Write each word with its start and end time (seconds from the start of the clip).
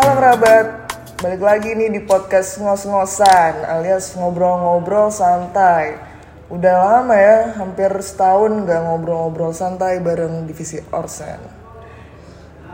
Halo 0.00 0.16
kerabat, 0.16 0.66
balik 1.20 1.42
lagi 1.44 1.76
nih 1.76 1.92
di 1.92 2.00
podcast 2.00 2.56
ngos-ngosan 2.56 3.68
alias 3.68 4.16
ngobrol-ngobrol 4.16 5.12
santai. 5.12 6.00
Udah 6.48 7.04
lama 7.04 7.12
ya, 7.12 7.52
hampir 7.60 7.92
setahun 8.00 8.64
gak 8.64 8.80
ngobrol-ngobrol 8.80 9.52
santai 9.52 10.00
bareng 10.00 10.48
divisi 10.48 10.80
Orsen. 10.88 11.36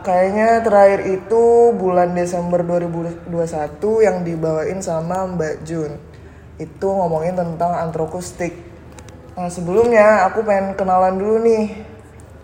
Kayaknya 0.07 0.63
terakhir 0.63 1.03
itu 1.03 1.75
bulan 1.75 2.15
Desember 2.15 2.63
2021 2.63 3.27
yang 4.07 4.23
dibawain 4.23 4.79
sama 4.79 5.27
Mbak 5.27 5.67
Jun. 5.67 5.99
Itu 6.55 6.95
ngomongin 6.95 7.35
tentang 7.35 7.75
antrokustik. 7.75 8.55
Nah 9.35 9.51
sebelumnya 9.51 10.23
aku 10.31 10.47
pengen 10.47 10.79
kenalan 10.79 11.19
dulu 11.19 11.43
nih. 11.43 11.75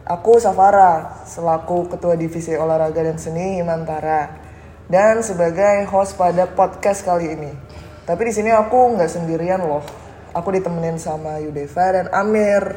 Aku 0.04 0.43
Safara, 0.43 1.23
selaku 1.23 1.88
Ketua 1.88 2.20
Divisi 2.20 2.52
Olahraga 2.59 2.99
dan 2.99 3.15
Seni 3.15 3.63
Himantara. 3.63 4.42
Dan 4.91 5.23
sebagai 5.23 5.87
host 5.87 6.19
pada 6.19 6.43
podcast 6.43 7.07
kali 7.07 7.31
ini. 7.31 7.51
Tapi 8.03 8.27
di 8.27 8.33
sini 8.35 8.51
aku 8.51 8.99
nggak 8.99 9.07
sendirian 9.07 9.63
loh. 9.63 9.83
Aku 10.35 10.51
ditemenin 10.51 10.99
sama 10.99 11.39
Yudeva 11.39 11.95
dan 11.95 12.11
Amir. 12.11 12.75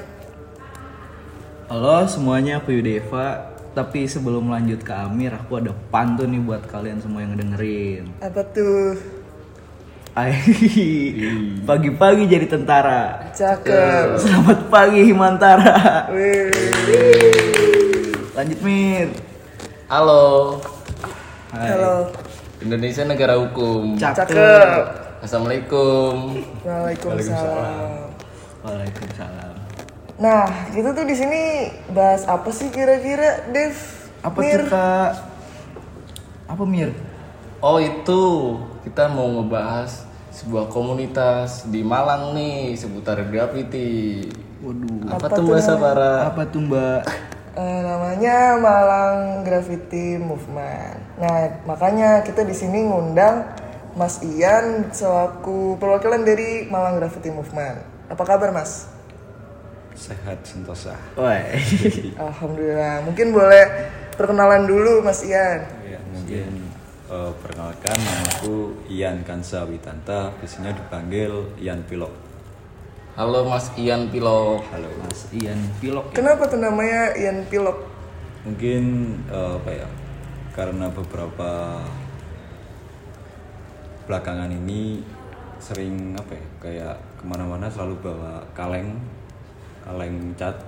Halo 1.67 2.07
semuanya, 2.07 2.63
aku 2.63 2.79
Yudeva. 2.79 3.51
Tapi 3.75 4.07
sebelum 4.07 4.55
lanjut 4.55 4.87
ke 4.87 4.95
Amir, 4.95 5.35
aku 5.35 5.59
ada 5.59 5.75
pantun 5.91 6.31
nih 6.31 6.43
buat 6.47 6.63
kalian 6.71 7.03
semua 7.03 7.27
yang 7.27 7.35
dengerin. 7.35 8.07
Apa 8.23 8.41
tuh? 8.55 8.95
Pagi-pagi 11.69 12.25
jadi 12.25 12.47
tentara. 12.49 13.35
Cakep. 13.37 14.17
Selamat 14.17 14.59
pagi 14.73 15.11
Himantara. 15.11 16.09
Wih. 16.09 16.55
Lanjut 18.33 18.61
Mir. 18.65 19.13
Halo, 19.93 20.57
Hai. 21.47 21.79
Halo. 21.79 22.11
Indonesia 22.59 23.07
negara 23.07 23.39
hukum. 23.39 23.95
Cakep. 23.95 24.83
Assalamualaikum. 25.23 26.43
Waalaikumsalam. 26.67 28.11
Waalaikumsalam. 28.67 29.55
Nah, 30.19 30.51
kita 30.75 30.91
tuh 30.91 31.07
di 31.07 31.15
sini 31.15 31.71
bahas 31.95 32.27
apa 32.27 32.51
sih 32.51 32.67
kira-kira, 32.75 33.47
Dev? 33.55 33.79
Apa 34.27 34.39
Mir? 34.43 34.67
tuh 34.67 34.75
kak? 34.75 35.11
Apa 36.51 36.63
Mir? 36.67 36.91
Oh 37.63 37.79
itu 37.79 38.23
kita 38.83 39.07
mau 39.07 39.31
ngebahas 39.39 40.03
sebuah 40.35 40.67
komunitas 40.67 41.71
di 41.71 41.87
Malang 41.87 42.35
nih 42.35 42.75
seputar 42.75 43.23
graffiti. 43.23 44.27
Waduh. 44.67 45.15
Apa, 45.15 45.27
tuh 45.31 45.47
bahasa 45.47 45.79
para? 45.79 46.27
Apa 46.27 46.43
tuh 46.51 46.59
mbak? 46.67 47.07
Eh, 47.57 47.81
namanya 47.81 48.61
Malang 48.61 49.41
Graffiti 49.41 50.21
Movement. 50.21 51.17
Nah, 51.17 51.57
makanya 51.65 52.21
kita 52.21 52.45
di 52.45 52.53
sini 52.53 52.85
ngundang 52.85 53.49
Mas 53.97 54.21
Ian 54.21 54.93
selaku 54.93 55.81
perwakilan 55.81 56.21
dari 56.21 56.69
Malang 56.69 57.01
Graffiti 57.01 57.33
Movement. 57.33 57.81
Apa 58.13 58.29
kabar, 58.29 58.53
Mas? 58.53 58.93
Sehat 59.97 60.45
sentosa. 60.45 61.01
Woi. 61.17 61.57
Alhamdulillah. 62.29 63.09
Mungkin 63.09 63.33
boleh 63.33 63.65
perkenalan 64.21 64.69
dulu, 64.69 65.01
Mas 65.01 65.25
Ian. 65.25 65.65
Ya, 65.81 66.01
mungkin 66.13 66.61
eh, 67.09 67.33
perkenalkan 67.41 67.97
namaku 67.97 68.85
Ian 68.93 69.25
Kansa 69.25 69.65
Witanta, 69.65 70.29
biasanya 70.45 70.77
dipanggil 70.77 71.57
Ian 71.57 71.81
Pilok. 71.89 72.26
Halo 73.17 73.49
Mas 73.49 73.73
Ian 73.81 74.13
Pilok. 74.13 74.61
Halo. 74.69 74.93
Mas 75.01 75.33
Ian 75.33 75.57
Pilok. 75.81 76.13
ya? 76.13 76.21
Kenapa 76.21 76.53
tuh 76.53 76.61
namanya 76.61 77.17
Ian 77.17 77.49
Pilok? 77.49 77.89
Mungkin 78.45 78.83
eh, 79.33 79.53
apa 79.57 79.71
ya? 79.73 79.89
Karena 80.53 80.93
beberapa 80.93 81.81
belakangan 84.05 84.53
ini 84.53 85.01
sering 85.57 86.13
apa 86.13 86.37
ya? 86.37 86.45
Kayak 86.61 86.97
ke 87.17 87.25
mana-mana 87.25 87.73
selalu 87.73 87.97
bawa 88.05 88.45
kaleng, 88.53 89.01
kaleng 89.81 90.37
cat. 90.37 90.61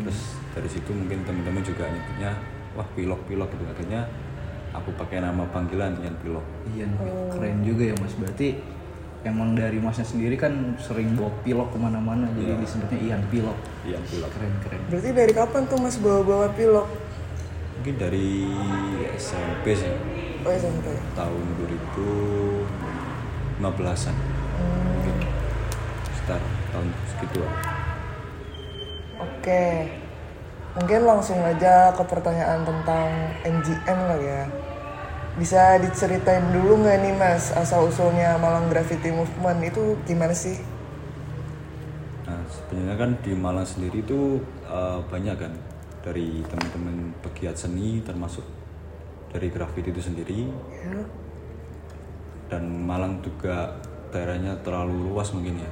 Terus 0.00 0.40
dari 0.56 0.68
situ 0.72 0.96
mungkin 0.96 1.28
teman-teman 1.28 1.60
juga 1.60 1.92
nyebutnya 1.92 2.40
wah 2.72 2.88
pilok-pilok 2.96 3.52
gitu 3.52 3.68
akhirnya 3.68 4.08
aku 4.72 4.96
pakai 4.96 5.20
nama 5.20 5.44
panggilan 5.52 5.92
Ian 6.00 6.16
Pilok. 6.24 6.46
Ian 6.72 6.96
keren 7.28 7.60
juga 7.68 7.92
ya 7.92 7.94
mas. 8.00 8.16
Berarti 8.16 8.79
emang 9.20 9.52
dari 9.52 9.76
masnya 9.76 10.02
sendiri 10.02 10.32
kan 10.34 10.74
sering 10.80 11.12
bawa 11.12 11.28
pilok 11.44 11.68
ke 11.72 11.78
mana-mana, 11.78 12.24
jadi 12.32 12.56
disebutnya 12.56 12.98
Ian 13.04 13.22
Pilok. 13.28 13.56
Ian 13.84 14.00
Pilok. 14.08 14.32
Keren 14.32 14.52
keren. 14.64 14.80
Berarti 14.88 15.12
dari 15.12 15.32
kapan 15.32 15.62
tuh 15.68 15.76
Mas 15.76 16.00
bawa-bawa 16.00 16.48
pilok? 16.56 16.88
Mungkin 17.80 17.96
dari 17.96 18.44
SMP 19.16 19.72
sih, 19.72 19.88
Oh, 20.40 20.52
SMP. 20.52 20.88
tahun 21.16 21.42
2015-an. 21.60 24.16
Mungkin 24.60 25.16
sekitar 26.12 26.40
tahun 26.72 26.88
segitu. 27.12 27.40
Oke. 29.20 29.64
Mungkin 30.70 31.02
langsung 31.02 31.42
aja 31.42 31.90
ke 31.92 32.02
pertanyaan 32.06 32.62
tentang 32.62 33.10
MGM 33.42 33.98
kali 34.06 34.26
ya. 34.28 34.46
Bisa 35.38 35.78
diceritain 35.78 36.42
dulu 36.50 36.82
nggak 36.84 36.98
nih 37.00 37.14
Mas 37.14 37.54
asal 37.54 37.86
usulnya 37.86 38.36
Malang 38.36 38.68
Graffiti 38.68 39.08
Movement 39.08 39.62
itu 39.62 39.94
gimana 40.04 40.34
sih? 40.34 40.58
Nah, 42.26 42.40
sebenarnya 42.46 42.96
kan 42.98 43.10
di 43.22 43.32
Malang 43.34 43.66
sendiri 43.66 44.02
itu 44.02 44.42
eh, 44.66 44.98
banyak 45.06 45.36
kan 45.38 45.52
dari 46.00 46.40
teman-teman 46.44 47.12
pegiat 47.20 47.56
seni 47.56 48.00
termasuk 48.00 48.44
dari 49.30 49.46
graffiti 49.52 49.94
itu 49.94 50.02
sendiri 50.02 50.48
Ya. 50.74 51.04
dan 52.50 52.66
Malang 52.66 53.22
juga 53.22 53.78
daerahnya 54.10 54.58
terlalu 54.66 55.06
luas 55.06 55.30
mungkin 55.30 55.62
ya. 55.62 55.70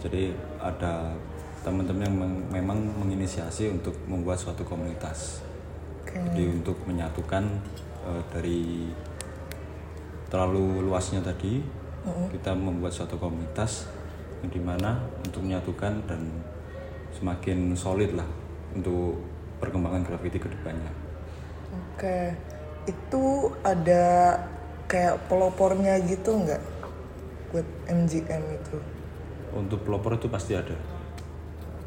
Jadi 0.00 0.32
ada 0.56 1.12
teman-teman 1.60 2.02
yang 2.08 2.16
meng- 2.16 2.46
memang 2.48 2.78
menginisiasi 2.96 3.68
untuk 3.68 3.92
membuat 4.08 4.40
suatu 4.40 4.64
komunitas. 4.64 5.44
Oke. 6.00 6.16
Jadi 6.16 6.56
untuk 6.56 6.78
menyatukan 6.88 7.44
eh, 8.06 8.22
dari 8.30 8.62
terlalu 10.30 10.86
luasnya 10.86 11.22
tadi, 11.22 11.62
kita 12.06 12.54
membuat 12.54 12.94
suatu 12.94 13.18
komunitas 13.18 13.90
yang 14.42 14.50
di 14.52 14.62
mana 14.62 15.02
untuk 15.26 15.42
menyatukan 15.42 16.06
dan 16.06 16.22
semakin 17.10 17.74
solid 17.74 18.14
lah 18.14 18.28
untuk 18.76 19.18
perkembangan 19.58 20.04
graffiti 20.06 20.38
ke 20.38 20.46
depannya. 20.46 20.92
Oke. 21.72 22.36
Itu 22.86 23.50
ada 23.66 24.38
kayak 24.86 25.26
pelopornya 25.26 25.98
gitu 26.06 26.38
nggak 26.38 26.62
buat 27.50 27.66
MGM 27.90 28.42
itu? 28.54 28.78
Untuk 29.56 29.82
pelopor 29.82 30.14
itu 30.14 30.30
pasti 30.30 30.54
ada. 30.54 30.76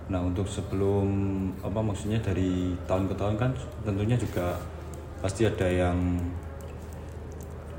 Nah 0.09 0.19
untuk 0.25 0.49
sebelum 0.49 1.07
apa 1.61 1.79
maksudnya 1.79 2.19
dari 2.19 2.73
tahun 2.89 3.07
ke 3.07 3.15
tahun 3.15 3.35
kan 3.37 3.51
tentunya 3.85 4.17
juga 4.17 4.57
pasti 5.19 5.43
ada 5.43 5.67
yang 5.67 5.97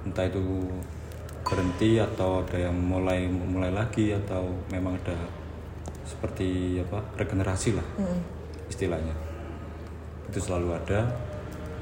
entah 0.05 0.25
itu 0.29 0.41
berhenti 1.45 1.99
atau 1.99 2.45
ada 2.45 2.69
yang 2.71 2.77
mulai 2.77 3.27
mulai 3.27 3.73
lagi 3.73 4.13
atau 4.15 4.55
memang 4.71 4.97
ada 5.03 5.17
seperti 6.05 6.79
apa 6.79 7.01
regenerasi 7.17 7.75
lah 7.75 7.87
istilahnya. 8.71 9.15
Itu 10.31 10.39
selalu 10.39 10.79
ada. 10.79 11.11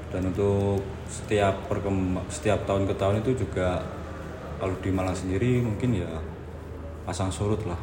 Dan 0.08 0.32
untuk 0.32 0.80
setiap 1.04 1.69
perkemb- 1.69 2.25
setiap 2.32 2.64
tahun 2.64 2.88
ke 2.88 2.94
tahun 2.96 3.20
itu 3.20 3.44
juga 3.44 3.84
kalau 4.56 4.72
di 4.80 4.88
Malang 4.88 5.12
sendiri 5.12 5.60
mungkin 5.60 6.00
ya 6.00 6.08
pasang 7.04 7.28
surut 7.28 7.60
lah. 7.69 7.76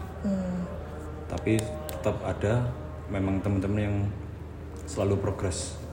Tapi 1.30 1.62
tetap 1.86 2.18
ada 2.26 2.66
memang 3.14 3.38
teman-teman 3.46 3.80
yang 3.80 3.98
selalu 4.90 5.22
progres 5.22 5.85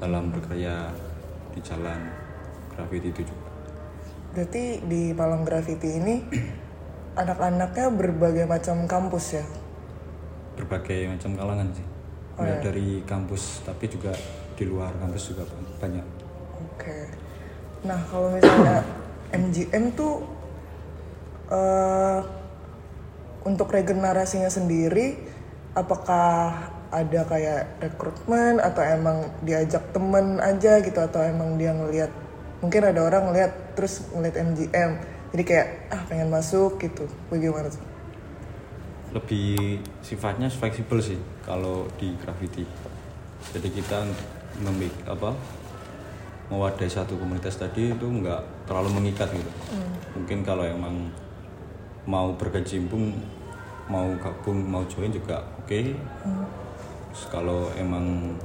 dalam 0.00 0.32
berkarya 0.32 0.88
di 1.52 1.60
jalan 1.60 2.00
graffiti 2.72 3.12
itu 3.12 3.22
juga 3.22 3.48
Berarti 4.30 4.78
di 4.86 5.10
Malang 5.10 5.42
Graffiti 5.42 5.98
ini 5.98 6.22
anak-anaknya 7.20 7.90
berbagai 7.92 8.46
macam 8.46 8.86
kampus 8.86 9.26
ya? 9.36 9.44
berbagai 10.56 11.08
macam 11.08 11.36
kalangan 11.36 11.68
sih 11.72 11.86
Oh, 12.40 12.46
ya. 12.48 12.56
dari 12.64 13.04
kampus 13.04 13.60
tapi 13.68 13.84
juga 13.84 14.16
di 14.56 14.64
luar 14.64 14.96
kampus 14.96 15.36
juga 15.36 15.44
banyak 15.76 16.06
Oke. 16.56 17.04
Nah 17.84 18.00
kalau 18.08 18.32
misalnya 18.32 18.80
MGM 19.36 19.92
tuh 19.92 20.24
eh 21.52 22.20
untuk 23.40 23.72
regenerasinya 23.72 24.48
sendiri, 24.48 25.16
apakah 25.72 26.52
ada 26.90 27.20
kayak 27.26 27.78
rekrutmen 27.78 28.58
atau 28.58 28.82
emang 28.82 29.30
diajak 29.46 29.94
temen 29.94 30.42
aja 30.42 30.82
gitu 30.82 30.98
atau 30.98 31.22
emang 31.22 31.54
dia 31.54 31.70
ngelihat 31.70 32.10
mungkin 32.60 32.82
ada 32.82 33.00
orang 33.06 33.30
ngelihat 33.30 33.78
terus 33.78 34.04
ngelihat 34.10 34.36
MGM 34.42 34.90
jadi 35.30 35.42
kayak 35.46 35.68
ah 35.94 36.02
pengen 36.10 36.28
masuk 36.28 36.82
gitu. 36.82 37.06
Bagaimana 37.30 37.70
tuh? 37.70 37.90
lebih 39.10 39.82
sifatnya 40.06 40.46
fleksibel 40.46 41.02
sih 41.02 41.18
kalau 41.42 41.90
di 41.98 42.14
graffiti. 42.22 42.62
Jadi 43.50 43.68
kita 43.74 44.06
memik 44.62 44.94
apa 45.06 45.34
mewadai 46.50 46.90
satu 46.90 47.18
komunitas 47.18 47.58
tadi 47.58 47.90
itu 47.90 48.06
nggak 48.06 48.70
terlalu 48.70 49.02
mengikat 49.02 49.30
gitu. 49.34 49.50
Mungkin 50.14 50.46
kalau 50.46 50.62
emang 50.62 51.10
mau 52.06 52.34
berkecimpung 52.38 53.18
mau 53.90 54.06
gabung 54.22 54.62
mau 54.62 54.86
join 54.86 55.10
juga 55.10 55.42
oke 55.58 55.98
Terus 57.10 57.24
kalau 57.30 57.70
emang 57.74 58.36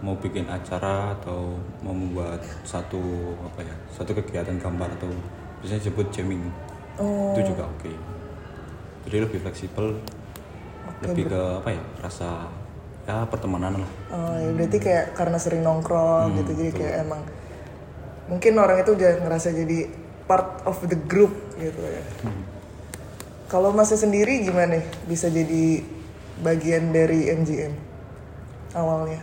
mau 0.00 0.16
bikin 0.16 0.48
acara 0.48 1.12
atau 1.20 1.60
mau 1.84 1.92
membuat 1.92 2.40
satu 2.64 3.36
apa 3.44 3.60
ya 3.60 3.76
satu 3.92 4.16
kegiatan 4.16 4.56
gambar 4.56 4.96
atau 4.96 5.12
biasanya 5.60 5.92
sebut 5.92 6.08
jamming. 6.08 6.40
Itu 6.98 7.40
juga 7.54 7.68
oke. 7.68 7.92
Jadi 9.08 9.16
lebih 9.16 9.38
fleksibel 9.44 9.96
lebih 11.00 11.32
ke 11.32 11.40
apa 11.64 11.68
ya 11.72 11.82
rasa 12.04 12.48
ya 13.08 13.24
pertemanan 13.28 13.80
lah. 13.80 13.90
Oh 14.12 14.36
ya 14.36 14.50
berarti 14.52 14.78
kayak 14.80 15.16
karena 15.16 15.38
sering 15.40 15.64
nongkrong 15.64 16.36
gitu 16.36 16.50
jadi 16.56 16.72
kayak 16.76 16.94
emang 17.08 17.20
mungkin 18.28 18.52
orang 18.60 18.84
itu 18.84 18.92
udah 18.96 19.12
ngerasa 19.24 19.52
jadi 19.52 19.88
part 20.28 20.62
of 20.68 20.76
the 20.88 20.96
group 20.96 21.32
gitu 21.56 21.80
ya. 21.80 22.04
Kalau 23.50 23.74
masnya 23.74 23.98
sendiri 23.98 24.46
gimana 24.46 24.80
bisa 25.04 25.26
jadi 25.26 25.82
bagian 26.40 26.94
dari 26.94 27.28
MGM 27.28 27.89
awalnya? 28.74 29.20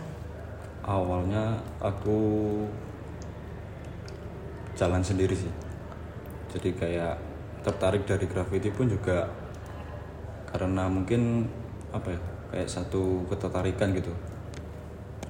awalnya 0.88 1.60
aku 1.84 2.16
jalan 4.72 5.04
sendiri 5.04 5.36
sih. 5.36 5.52
Jadi 6.48 6.72
kayak 6.72 7.20
tertarik 7.60 8.08
dari 8.08 8.24
graffiti 8.24 8.72
pun 8.72 8.88
juga 8.88 9.28
karena 10.48 10.88
mungkin 10.88 11.44
apa 11.92 12.16
ya 12.16 12.20
kayak 12.56 12.68
satu 12.72 13.28
ketertarikan 13.28 13.92
gitu. 13.92 14.12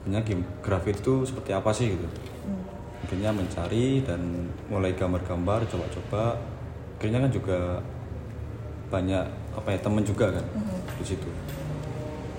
Akhirnya 0.07 0.23
game 0.23 0.47
graffiti 0.63 1.03
itu 1.03 1.27
seperti 1.27 1.51
apa 1.51 1.75
sih 1.75 1.91
gitu? 1.91 2.07
Akhirnya 3.03 3.35
mencari 3.35 4.07
dan 4.07 4.47
mulai 4.71 4.95
gambar-gambar 4.95 5.67
coba-coba. 5.67 6.39
Akhirnya 6.97 7.27
kan 7.27 7.33
juga 7.35 7.59
banyak 8.89 9.25
apa 9.59 9.69
ya 9.75 9.79
temen 9.83 10.01
juga 10.07 10.33
kan 10.33 10.45
di 10.97 11.05
situ 11.05 11.29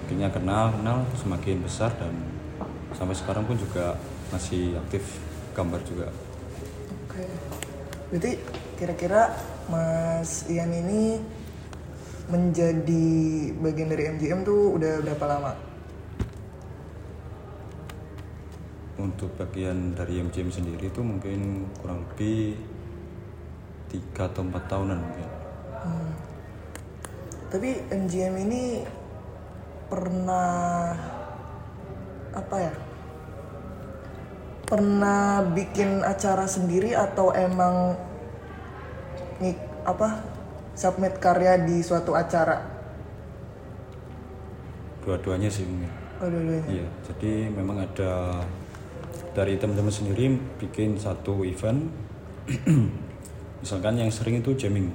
akhirnya 0.09 0.33
kenal 0.33 0.73
kenal 0.73 1.05
semakin 1.21 1.61
besar 1.61 1.93
dan 2.01 2.09
sampai 2.97 3.13
sekarang 3.13 3.45
pun 3.45 3.53
juga 3.61 3.93
masih 4.33 4.73
aktif 4.81 5.05
gambar 5.53 5.85
juga 5.85 6.09
Oke. 7.05 7.29
Berarti 8.09 8.31
kira-kira 8.81 9.37
Mas 9.69 10.49
Ian 10.49 10.73
ini 10.73 11.21
menjadi 12.25 13.05
bagian 13.61 13.93
dari 13.93 14.09
MGM 14.17 14.41
tuh 14.49 14.81
udah 14.81 15.05
berapa 15.05 15.25
lama? 15.29 15.53
untuk 18.97 19.29
bagian 19.37 19.93
dari 19.93 20.25
MGM 20.25 20.49
sendiri 20.49 20.89
itu 20.89 21.05
mungkin 21.05 21.69
kurang 21.77 22.01
lebih 22.09 22.57
tiga 23.93 24.25
atau 24.25 24.41
empat 24.41 24.65
tahunan 24.65 24.97
mungkin 24.97 25.29
Tapi 27.49 27.69
MGM 27.93 28.35
ini 28.49 28.63
pernah 29.89 30.93
apa 32.31 32.55
ya? 32.61 32.73
Pernah 34.63 35.49
bikin 35.51 36.05
acara 36.05 36.45
sendiri 36.45 36.93
atau 36.93 37.33
emang 37.33 37.97
ngik 39.41 39.57
apa 39.83 40.21
submit 40.77 41.17
karya 41.17 41.57
di 41.59 41.81
suatu 41.81 42.13
acara? 42.13 42.79
dua-duanya 44.99 45.49
sih 45.49 45.65
mungkin 45.65 45.89
Oh, 46.19 46.27
dua-duanya. 46.27 46.67
iya 46.67 46.87
jadi 47.07 47.47
memang 47.49 47.79
ada 47.79 48.43
dari 49.31 49.55
teman-teman 49.55 49.89
sendiri 49.89 50.35
bikin 50.59 50.99
satu 50.99 51.47
event 51.47 51.87
misalkan 53.63 53.95
yang 53.95 54.11
sering 54.11 54.43
itu 54.43 54.51
jamming 54.53 54.91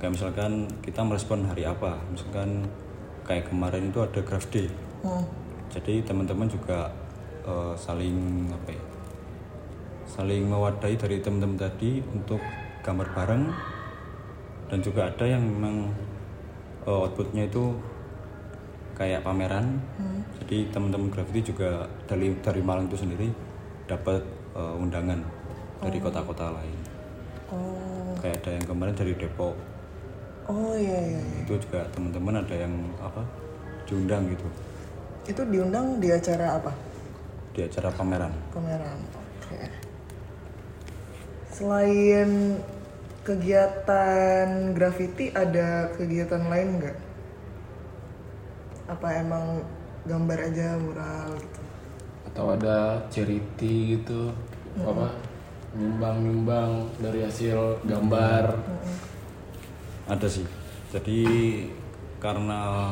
kayak 0.00 0.16
misalkan 0.16 0.66
kita 0.80 1.04
merespon 1.04 1.44
hari 1.44 1.68
apa 1.68 2.00
misalkan 2.08 2.64
kayak 3.28 3.52
kemarin 3.52 3.92
itu 3.92 4.00
ada 4.00 4.20
graph 4.24 4.48
day. 4.48 4.72
Jadi 5.68 6.00
teman-teman 6.00 6.48
juga 6.48 6.88
eh, 7.44 7.74
saling 7.76 8.48
apa 8.48 8.72
ya 8.72 8.82
saling 10.08 10.48
mewadai 10.48 10.96
dari 10.96 11.20
teman-teman 11.20 11.60
tadi 11.60 12.00
untuk 12.16 12.40
gambar 12.80 13.08
bareng. 13.12 13.44
Dan 14.68 14.80
juga 14.80 15.12
ada 15.12 15.24
yang 15.28 15.44
memang 15.44 15.92
eh, 16.88 17.02
outputnya 17.04 17.44
itu 17.44 17.76
kayak 18.96 19.20
pameran. 19.20 19.76
Jadi 20.40 20.72
teman-teman 20.72 21.12
graffiti 21.12 21.52
juga 21.52 21.84
dari 22.08 22.32
dari 22.40 22.64
Malang 22.64 22.88
itu 22.88 22.96
sendiri 23.04 23.28
dapat 23.84 24.24
eh, 24.56 24.80
undangan 24.80 25.20
dari 25.84 26.00
kota-kota 26.00 26.48
lain. 26.56 26.80
Oh, 27.48 28.12
kayak 28.20 28.44
ada 28.44 28.60
yang 28.60 28.64
kemarin 28.64 28.92
dari 28.96 29.12
Depok 29.16 29.77
oh 30.48 30.74
iya 30.74 30.98
iya. 30.98 31.20
iya. 31.20 31.40
itu 31.44 31.54
juga 31.62 31.84
teman-teman 31.94 32.40
ada 32.42 32.54
yang 32.56 32.74
apa 32.98 33.22
diundang 33.88 34.28
gitu 34.32 34.48
Itu 35.28 35.44
diundang 35.44 36.00
di 36.00 36.08
acara 36.08 36.56
apa? 36.56 36.72
di 37.52 37.60
acara 37.66 37.92
pameran 37.92 38.32
Pameran. 38.54 38.98
Oke. 39.44 39.60
Selain 41.52 42.56
kegiatan 43.26 44.72
graffiti 44.72 45.28
ada 45.36 45.92
kegiatan 45.92 46.48
lain 46.48 46.68
nggak? 46.80 46.96
Apa 48.88 49.08
emang 49.20 49.60
gambar 50.08 50.38
aja 50.48 50.80
mural 50.80 51.36
gitu? 51.36 51.60
atau 52.38 52.54
ada 52.54 53.02
charity 53.10 53.98
gitu 53.98 54.30
apa 54.78 55.10
nyumbang-nyumbang 55.74 56.86
dari 57.02 57.26
hasil 57.26 57.82
gambar 57.82 58.54
ada 60.08 60.26
sih. 60.26 60.44
Jadi 60.88 61.20
karena 62.18 62.90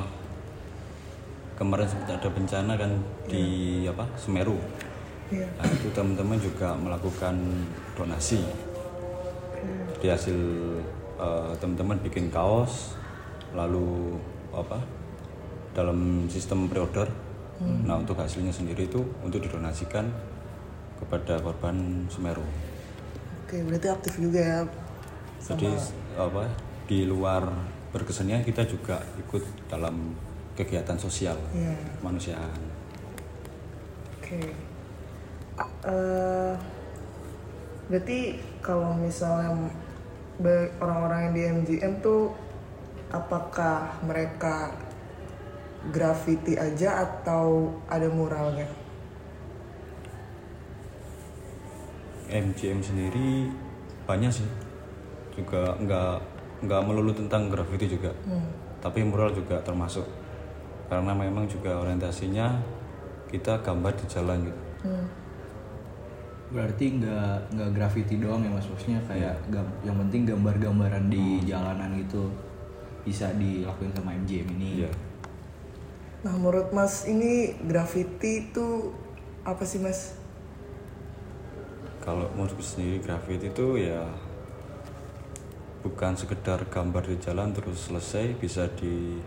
kemarin 1.56 1.88
sempat 1.88 2.20
ada 2.20 2.28
bencana 2.28 2.76
kan 2.76 2.92
di 3.26 3.44
apa 3.88 4.04
Semeru. 4.20 4.60
Iya. 5.26 5.42
nah 5.58 5.66
itu 5.66 5.90
teman-teman 5.90 6.38
juga 6.38 6.76
melakukan 6.78 7.34
donasi. 7.98 8.46
Di 9.98 10.06
hasil 10.06 10.38
eh, 11.18 11.52
teman-teman 11.58 11.98
bikin 12.04 12.30
kaos 12.30 12.94
lalu 13.56 14.20
apa 14.54 14.78
dalam 15.74 16.30
sistem 16.30 16.70
pre-order. 16.70 17.10
Nah 17.56 17.96
untuk 17.96 18.20
hasilnya 18.20 18.52
sendiri 18.52 18.84
itu 18.84 19.00
untuk 19.24 19.40
didonasikan 19.40 20.12
kepada 21.00 21.40
korban 21.40 22.04
Semeru. 22.12 22.44
Oke, 23.46 23.64
berarti 23.64 23.88
aktif 23.88 24.14
juga 24.20 24.40
ya. 24.42 24.60
jadi 25.46 25.70
apa 26.18 26.65
di 26.86 27.02
luar 27.04 27.42
berkesenian 27.90 28.46
kita 28.46 28.62
juga 28.62 29.02
ikut 29.18 29.42
dalam 29.66 30.14
kegiatan 30.54 30.96
sosial 30.96 31.36
Iya. 31.52 31.74
kemanusiaan. 32.00 32.60
Oke. 34.18 34.40
Eh, 35.86 36.54
berarti 37.86 38.18
kalau 38.58 38.94
misalnya 38.98 39.54
orang-orang 40.82 41.20
yang 41.22 41.32
di 41.32 41.42
MGM 41.78 42.02
tuh 42.02 42.34
apakah 43.08 43.94
mereka 44.02 44.74
graffiti 45.94 46.58
aja 46.58 47.06
atau 47.06 47.70
ada 47.86 48.10
muralnya? 48.10 48.66
MGM 52.26 52.82
sendiri 52.82 53.46
banyak 54.02 54.42
sih 54.42 54.48
juga 55.30 55.78
nggak 55.78 56.35
nggak 56.66 56.82
melulu 56.82 57.14
tentang 57.14 57.48
graffiti 57.48 57.86
juga. 57.96 58.10
Tapi 58.82 59.06
mural 59.06 59.32
juga 59.32 59.62
termasuk. 59.62 60.04
Karena 60.86 61.14
memang 61.14 61.46
juga 61.46 61.78
orientasinya 61.78 62.58
kita 63.30 63.62
gambar 63.62 63.92
di 63.94 64.04
jalan 64.06 64.38
gitu. 64.46 64.62
Berarti 66.46 66.84
nggak 67.02 67.58
nggak 67.58 67.70
graffiti 67.74 68.22
doang 68.22 68.42
ya 68.42 68.50
mas? 68.50 68.66
Maksudnya 68.70 69.02
kayak 69.06 69.34
gam- 69.50 69.74
yang 69.82 69.98
penting 70.06 70.22
gambar-gambaran 70.26 71.10
di 71.10 71.42
jalanan 71.42 71.90
gitu 71.98 72.30
bisa 73.02 73.30
dilakuin 73.34 73.90
sama 73.94 74.14
MJM 74.14 74.46
ini. 74.58 74.86
Iya. 74.86 74.90
Nah, 76.26 76.34
menurut 76.34 76.74
Mas 76.74 77.06
ini 77.06 77.54
graffiti 77.70 78.50
itu 78.50 78.90
apa 79.46 79.62
sih 79.62 79.78
Mas? 79.78 80.26
kalau 82.06 82.30
menurutku 82.38 82.62
sendiri 82.62 83.02
graffiti 83.02 83.50
itu 83.50 83.82
ya 83.82 84.06
bukan 85.86 86.18
sekedar 86.18 86.58
gambar 86.66 87.06
di 87.06 87.16
jalan 87.22 87.54
terus 87.54 87.86
selesai 87.86 88.34
bisa 88.42 88.66
di 88.74 89.22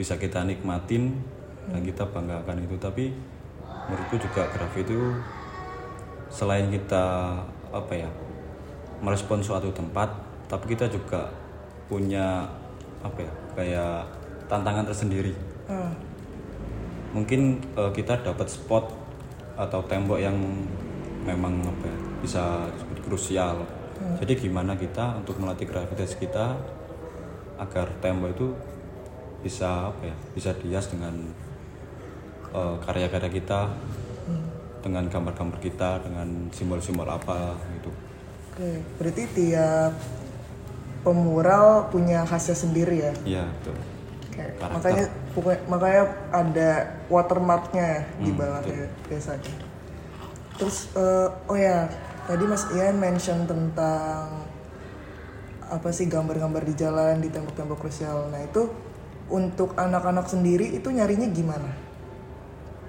bisa 0.00 0.16
kita 0.16 0.48
nikmatin 0.48 1.20
dan 1.68 1.84
kita 1.84 2.08
banggakan 2.08 2.64
itu. 2.64 2.80
Tapi 2.80 3.12
menurutku 3.84 4.16
juga 4.16 4.48
graffiti 4.48 4.96
itu 4.96 5.12
selain 6.32 6.72
kita 6.72 7.36
apa 7.68 7.92
ya 7.92 8.08
merespon 9.04 9.44
suatu 9.44 9.68
tempat 9.74 10.08
tapi 10.48 10.72
kita 10.72 10.88
juga 10.88 11.28
punya 11.90 12.48
apa 13.04 13.20
ya 13.20 13.32
kayak 13.54 13.96
tantangan 14.48 14.88
tersendiri. 14.88 15.36
Ah, 15.68 15.92
mungkin 17.12 17.60
eh, 17.76 17.92
kita 17.92 18.24
dapat 18.24 18.48
spot 18.48 18.88
atau 19.60 19.84
tembok 19.84 20.18
yang 20.18 20.34
memang 21.28 21.60
apa 21.60 21.84
ya, 21.84 21.98
bisa 22.24 22.42
disebut 22.72 22.98
jadi 24.16 24.32
gimana 24.34 24.72
kita 24.74 25.20
untuk 25.20 25.36
melatih 25.36 25.68
kreativitas 25.68 26.16
kita 26.16 26.56
agar 27.60 27.86
tembok 28.00 28.32
itu 28.32 28.46
bisa 29.40 29.92
apa 29.92 30.08
ya 30.08 30.16
bisa 30.32 30.50
dihias 30.56 30.88
dengan 30.88 31.12
eh, 32.50 32.74
karya-karya 32.80 33.30
kita 33.30 33.68
dengan 34.80 35.04
gambar-gambar 35.06 35.60
kita 35.60 36.00
dengan 36.00 36.48
simbol-simbol 36.50 37.04
apa 37.04 37.52
gitu 37.76 37.92
Oke, 38.50 38.80
berarti 38.96 39.22
tiap 39.30 39.92
pemural 41.00 41.88
punya 41.88 42.24
khasnya 42.24 42.56
sendiri 42.56 42.96
ya. 43.00 43.12
iya 43.24 43.44
betul 43.60 43.76
Oke, 44.30 44.44
Karakter. 44.56 44.68
makanya 44.72 45.04
makanya 45.66 46.02
ada 46.30 46.70
watermarknya 47.08 47.88
Hmm, 48.16 48.24
di 48.24 48.30
bawahnya 48.32 48.84
biasanya. 49.04 49.52
Terus 50.56 50.92
eh, 50.94 51.28
oh 51.44 51.56
ya, 51.56 51.88
tadi 52.30 52.46
Mas 52.46 52.62
Ian 52.70 53.02
mention 53.02 53.42
tentang 53.42 54.46
apa 55.66 55.88
sih 55.90 56.06
gambar-gambar 56.06 56.62
di 56.62 56.74
jalan 56.78 57.18
di 57.18 57.26
tembok-tembok 57.26 57.82
krusial. 57.82 58.30
Nah, 58.30 58.38
itu 58.38 58.70
untuk 59.26 59.74
anak-anak 59.74 60.30
sendiri 60.30 60.70
itu 60.70 60.94
nyarinya 60.94 61.26
gimana? 61.30 61.70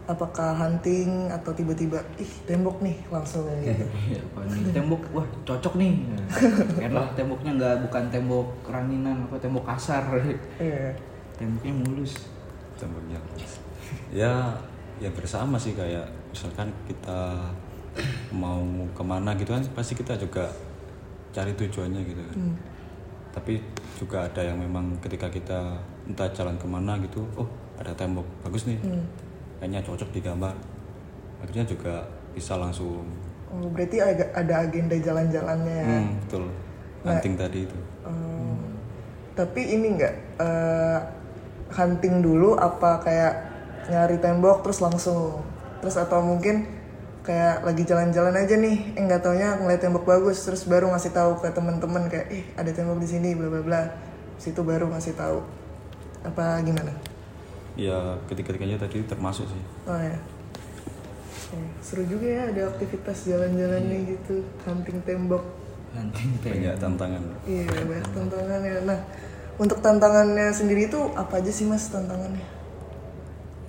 Apakah 0.06 0.58
hunting 0.58 1.30
atau 1.30 1.54
tiba-tiba 1.58 2.06
ih 2.22 2.30
tembok 2.46 2.86
nih 2.86 2.98
langsung 3.10 3.50
gitu. 3.66 3.86
Iya, 4.14 4.22
tembok 4.78 5.02
wah 5.14 5.26
cocok 5.46 5.74
nih 5.78 5.94
enak 6.90 7.18
temboknya 7.18 7.52
nggak 7.58 7.76
bukan 7.90 8.04
tembok 8.10 8.50
ranginan 8.66 9.26
apa 9.30 9.38
tembok 9.42 9.64
kasar 9.70 10.04
Iya. 10.60 10.92
temboknya 11.38 11.74
mulus 11.86 12.28
temboknya 12.76 13.18
ya 14.12 14.58
ya 15.00 15.10
bersama 15.14 15.56
sih 15.56 15.78
kayak 15.78 16.04
misalkan 16.34 16.74
kita 16.90 17.54
mau 18.32 18.64
ke 18.96 19.04
mana 19.04 19.36
gitu 19.36 19.52
kan 19.52 19.64
pasti 19.76 19.94
kita 19.96 20.16
juga 20.16 20.48
cari 21.36 21.52
tujuannya 21.56 22.02
gitu 22.08 22.22
kan. 22.22 22.38
Tapi 23.32 23.64
juga 23.96 24.28
ada 24.28 24.42
yang 24.44 24.60
memang 24.60 25.00
ketika 25.00 25.32
kita 25.32 25.80
entah 26.08 26.28
jalan 26.36 26.56
ke 26.60 26.68
mana 26.68 27.00
gitu 27.00 27.24
oh 27.40 27.48
ada 27.80 27.92
tembok 27.96 28.28
bagus 28.44 28.68
nih. 28.68 28.80
Kayaknya 29.60 29.80
cocok 29.84 30.10
digambar. 30.16 30.56
Akhirnya 31.42 31.66
juga 31.66 32.06
bisa 32.32 32.56
langsung 32.56 33.04
Oh, 33.52 33.68
berarti 33.68 34.00
ada, 34.00 34.24
ada 34.32 34.64
agenda 34.64 34.96
jalan-jalannya 34.96 35.76
ya. 35.84 35.88
hmm, 35.92 36.10
betul. 36.24 36.44
Hunting 37.04 37.36
tadi 37.36 37.68
itu. 37.68 37.78
Oh. 38.08 38.56
Tapi 39.36 39.76
ini 39.76 40.00
enggak 40.00 40.16
eh, 40.40 41.00
hunting 41.76 42.24
dulu 42.24 42.56
apa 42.56 43.04
kayak 43.04 43.34
nyari 43.92 44.16
tembok 44.24 44.64
terus 44.64 44.80
langsung? 44.80 45.44
Terus 45.84 46.00
atau 46.00 46.24
mungkin 46.24 46.64
kayak 47.22 47.66
lagi 47.66 47.84
jalan-jalan 47.86 48.34
aja 48.34 48.56
nih. 48.58 48.98
Eh 48.98 49.02
nggak 49.06 49.22
taunya 49.22 49.58
ngeliat 49.58 49.82
tembok 49.82 50.06
bagus 50.06 50.42
terus 50.46 50.66
baru 50.66 50.90
ngasih 50.94 51.14
tahu 51.14 51.40
ke 51.42 51.50
teman-teman 51.54 52.10
kayak 52.10 52.28
eh 52.30 52.44
ada 52.58 52.72
tembok 52.74 52.98
di 53.02 53.08
sini 53.10 53.38
bla 53.38 53.48
bla 53.50 53.62
bla. 53.62 53.82
Situ 54.42 54.62
baru 54.62 54.90
ngasih 54.90 55.14
tahu. 55.14 55.46
Apa 56.26 56.62
gimana? 56.66 56.94
Ya 57.78 58.18
ketika-ketikanya 58.30 58.82
tadi 58.82 59.06
termasuk 59.06 59.48
sih. 59.48 59.64
Oh 59.86 59.98
ya. 59.98 60.18
Oke, 61.52 61.60
seru 61.84 62.04
juga 62.08 62.28
ya 62.28 62.44
ada 62.48 62.62
aktivitas 62.72 63.28
jalan-jalannya 63.28 63.98
gitu. 64.18 64.42
Hunting 64.66 65.00
tembok. 65.04 65.44
Hunting 65.94 66.30
banyak 66.42 66.74
tembok 66.74 66.80
tantangan. 66.80 67.22
Iya 67.46 67.64
banyak 67.70 68.10
tantangannya. 68.12 68.74
Nah 68.88 69.00
untuk 69.62 69.78
tantangannya 69.80 70.50
sendiri 70.50 70.90
itu 70.90 71.00
apa 71.14 71.38
aja 71.38 71.52
sih 71.54 71.70
mas 71.70 71.86
tantangannya? 71.92 72.62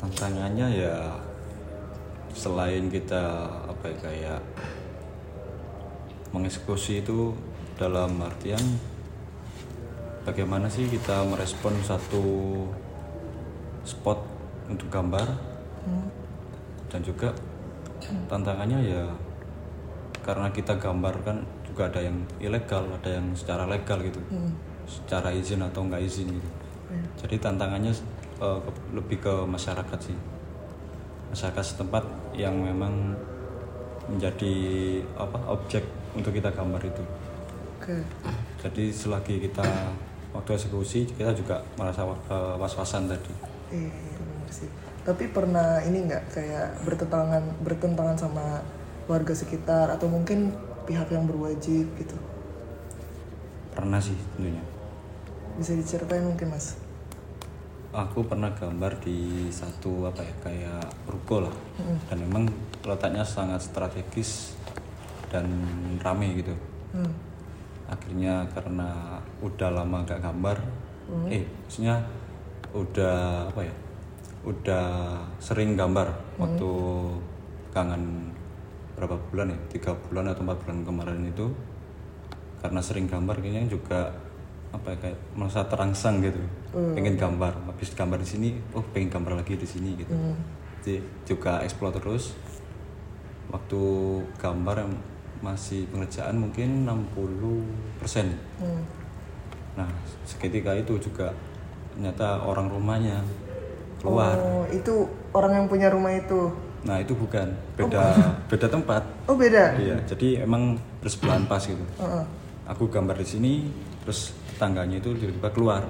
tantangannya 0.02 0.66
ya 0.82 0.94
selain 2.32 2.88
kita 2.88 3.22
apa 3.68 3.84
ya 3.88 3.96
kayak 4.00 4.40
mengeksekusi 6.32 7.04
itu 7.04 7.36
dalam 7.76 8.16
artian 8.20 8.60
bagaimana 10.24 10.70
sih 10.70 10.88
kita 10.88 11.24
merespon 11.28 11.76
satu 11.82 12.24
spot 13.82 14.18
untuk 14.70 14.88
gambar? 14.88 15.28
Dan 16.88 17.00
juga 17.02 17.32
tantangannya 18.28 18.78
ya 18.84 19.04
karena 20.22 20.48
kita 20.52 20.78
gambar 20.78 21.14
kan 21.24 21.36
juga 21.66 21.88
ada 21.90 22.00
yang 22.04 22.16
ilegal 22.38 22.84
ada 22.86 23.10
yang 23.18 23.26
secara 23.34 23.66
legal 23.66 23.98
gitu. 24.00 24.20
Secara 24.86 25.32
izin 25.32 25.60
atau 25.60 25.84
nggak 25.84 26.00
izin 26.00 26.28
gitu. 26.30 26.50
Jadi 27.24 27.36
tantangannya 27.40 27.92
ke- 28.38 28.62
lebih 28.92 29.18
ke 29.20 29.34
masyarakat 29.44 29.98
sih 30.00 30.16
masyarakat 31.32 31.64
setempat 31.64 32.04
yang 32.36 32.54
memang 32.54 33.16
menjadi 34.06 34.54
apa 35.16 35.38
objek 35.48 35.82
untuk 36.12 36.36
kita 36.36 36.52
gambar 36.52 36.82
itu 36.84 37.02
Oke. 37.80 37.96
jadi 38.60 38.84
selagi 38.92 39.40
kita 39.48 39.64
waktu 40.30 40.50
eksekusi 40.54 41.08
kita 41.08 41.32
juga 41.32 41.64
merasa 41.80 42.04
eh, 42.06 42.54
was-wasan 42.60 43.08
tadi 43.08 43.32
Iya 43.72 43.88
bener 44.20 44.52
sih. 44.52 44.68
Tapi 45.02 45.32
pernah 45.32 45.80
ini 45.80 46.04
nggak 46.04 46.28
kayak 46.28 46.84
bertentangan 46.84 47.40
bertentangan 47.64 48.16
sama 48.20 48.60
warga 49.08 49.32
sekitar 49.32 49.88
atau 49.88 50.12
mungkin 50.12 50.52
pihak 50.84 51.08
yang 51.08 51.24
berwajib 51.24 51.88
gitu? 51.96 52.16
pernah 53.72 53.96
sih 53.96 54.16
tentunya 54.36 54.60
Bisa 55.56 55.72
diceritain 55.76 56.24
mungkin 56.24 56.52
mas? 56.52 56.76
Aku 57.92 58.24
pernah 58.24 58.48
gambar 58.56 58.96
di 59.04 59.52
satu 59.52 60.08
apa 60.08 60.24
ya 60.24 60.34
kayak 60.40 60.84
ruko 61.04 61.44
lah. 61.44 61.54
Dan 62.08 62.24
memang 62.24 62.48
letaknya 62.82 63.22
sangat 63.22 63.60
strategis 63.60 64.56
dan 65.28 65.48
rame 66.00 66.40
gitu. 66.40 66.52
Hmm. 66.92 67.08
akhirnya 67.88 68.44
karena 68.52 69.20
udah 69.40 69.68
lama 69.72 70.04
gak 70.04 70.20
gambar 70.24 70.56
eh 71.28 71.44
maksudnya 71.44 72.00
udah 72.72 73.48
apa 73.52 73.68
ya 73.68 73.74
udah 74.48 74.84
sering 75.40 75.76
gambar 75.76 76.08
waktu 76.40 76.72
kangen 77.72 78.32
berapa 78.96 79.16
bulan 79.28 79.52
ya 79.52 79.58
tiga 79.72 79.92
bulan 80.08 80.28
atau 80.32 80.44
empat 80.44 80.58
bulan 80.64 80.78
kemarin 80.84 81.20
itu. 81.28 81.46
Karena 82.60 82.80
sering 82.84 83.10
gambar 83.10 83.40
kayaknya 83.40 83.66
juga 83.72 84.12
apa 84.72 84.92
ya 84.94 84.96
kayak 85.08 85.18
merasa 85.36 85.64
terangsang 85.66 86.20
gitu 86.20 86.40
pengen 86.72 87.20
gambar 87.20 87.52
habis 87.68 87.92
gambar 87.92 88.18
di 88.24 88.28
sini 88.28 88.48
oh 88.72 88.80
pengen 88.96 89.12
gambar 89.12 89.44
lagi 89.44 89.60
di 89.60 89.68
sini 89.68 89.92
gitu. 90.00 90.12
Jadi 90.82 90.94
juga 91.28 91.60
explore 91.60 92.00
terus. 92.00 92.32
Waktu 93.52 93.80
gambar 94.40 94.88
yang 94.88 94.92
masih 95.42 95.84
pengerjaan 95.92 96.38
mungkin 96.38 96.88
60% 96.88 98.00
persen. 98.00 98.38
Hmm. 98.62 98.82
nah 99.72 99.88
seketika 100.28 100.76
itu 100.76 101.00
juga 101.00 101.32
ternyata 101.92 102.44
orang 102.44 102.68
rumahnya 102.68 103.20
keluar. 104.00 104.36
Oh 104.36 104.64
itu 104.68 105.08
orang 105.32 105.52
yang 105.62 105.66
punya 105.68 105.88
rumah 105.92 106.12
itu? 106.16 106.52
nah 106.82 106.98
itu 106.98 107.14
bukan. 107.14 107.46
Beda 107.78 108.14
beda 108.50 108.66
tempat. 108.70 109.02
Oh 109.28 109.36
beda? 109.38 109.76
iya 109.78 109.96
jadi 110.06 110.42
emang 110.46 110.78
bersebelahan 111.02 111.44
pas 111.46 111.62
gitu. 111.62 111.84
Heeh. 112.00 112.24
aku 112.62 112.86
gambar 112.86 113.18
di 113.18 113.26
sini 113.26 113.52
terus 114.06 114.34
tangganya 114.54 115.02
itu 115.02 115.10
tiba-tiba 115.18 115.50
keluar 115.50 115.82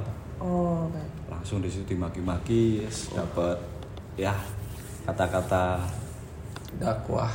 Oh 0.42 0.90
oke. 0.90 1.02
langsung 1.30 1.62
di 1.62 1.70
situ 1.70 1.94
dimaki-maki 1.94 2.82
yes, 2.82 3.14
dapat 3.14 3.62
ya 4.18 4.34
kata-kata 5.06 5.78
dakwah. 6.82 7.30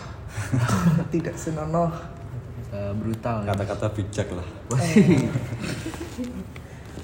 Tidak 1.14 1.36
senonoh. 1.40 1.92
Eh, 2.68 2.92
brutal. 3.00 3.48
Kata-kata 3.48 3.88
bijak 3.96 4.28
lah. 4.36 4.48